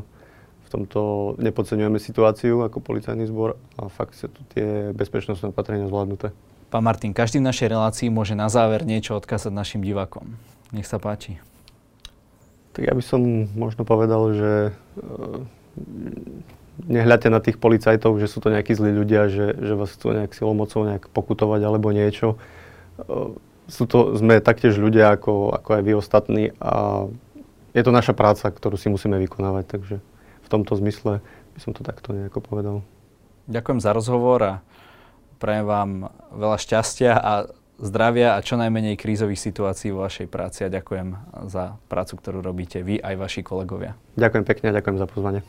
tomto 0.75 1.01
nepodceňujeme 1.39 2.03
situáciu 2.03 2.67
ako 2.67 2.83
policajný 2.83 3.31
zbor 3.31 3.55
a 3.79 3.87
fakt 3.87 4.19
sa 4.19 4.27
tu 4.27 4.43
tie 4.51 4.91
bezpečnostné 4.91 5.55
opatrenia 5.55 5.87
zvládnuté. 5.87 6.35
Pán 6.75 6.83
Martin, 6.83 7.15
každý 7.15 7.39
v 7.39 7.47
našej 7.47 7.71
relácii 7.71 8.11
môže 8.11 8.35
na 8.35 8.51
záver 8.51 8.83
niečo 8.83 9.15
odkázať 9.15 9.55
našim 9.55 9.87
divákom. 9.87 10.35
Nech 10.75 10.91
sa 10.91 10.99
páči. 10.99 11.39
Tak 12.75 12.91
ja 12.91 12.95
by 12.99 13.05
som 13.07 13.47
možno 13.55 13.87
povedal, 13.87 14.35
že 14.35 14.53
e, 14.59 14.71
nehľadte 16.91 17.31
na 17.31 17.39
tých 17.39 17.63
policajtov, 17.63 18.19
že 18.19 18.27
sú 18.27 18.43
to 18.43 18.51
nejakí 18.51 18.75
zlí 18.75 18.91
ľudia, 18.91 19.31
že, 19.31 19.55
že 19.55 19.79
vás 19.79 19.95
chcú 19.95 20.11
nejak 20.11 20.35
silou 20.35 20.59
mocou 20.59 20.83
nejak 20.83 21.07
pokutovať 21.15 21.61
alebo 21.63 21.95
niečo. 21.95 22.35
Sú 23.65 23.89
to, 23.89 24.13
sme 24.21 24.45
taktiež 24.45 24.77
ľudia 24.77 25.17
ako, 25.17 25.57
ako 25.57 25.69
aj 25.81 25.83
vy 25.83 25.93
ostatní 25.97 26.45
a 26.61 27.07
je 27.73 27.83
to 27.83 27.91
naša 27.91 28.13
práca, 28.13 28.47
ktorú 28.53 28.77
si 28.77 28.93
musíme 28.93 29.17
vykonávať, 29.19 29.65
takže 29.67 29.97
v 30.45 30.49
tomto 30.53 30.77
zmysle 30.79 31.25
by 31.57 31.59
som 31.59 31.73
to 31.73 31.81
takto 31.81 32.13
nejako 32.13 32.45
povedal. 32.45 32.77
Ďakujem 33.49 33.81
za 33.81 33.91
rozhovor 33.97 34.41
a 34.45 34.55
prajem 35.41 35.67
vám 35.67 35.91
veľa 36.37 36.59
šťastia 36.61 37.13
a 37.17 37.33
zdravia 37.81 38.39
a 38.39 38.45
čo 38.45 38.55
najmenej 38.55 38.95
krízových 39.01 39.43
situácií 39.43 39.91
vo 39.91 40.07
vašej 40.07 40.31
práci 40.31 40.63
a 40.63 40.71
ďakujem 40.71 41.17
za 41.51 41.81
prácu, 41.91 42.15
ktorú 42.21 42.39
robíte 42.45 42.85
vy 42.85 43.03
aj 43.03 43.15
vaši 43.19 43.41
kolegovia. 43.43 43.99
Ďakujem 44.15 44.45
pekne 44.47 44.67
a 44.71 44.77
ďakujem 44.79 44.99
za 45.01 45.07
pozvanie. 45.11 45.41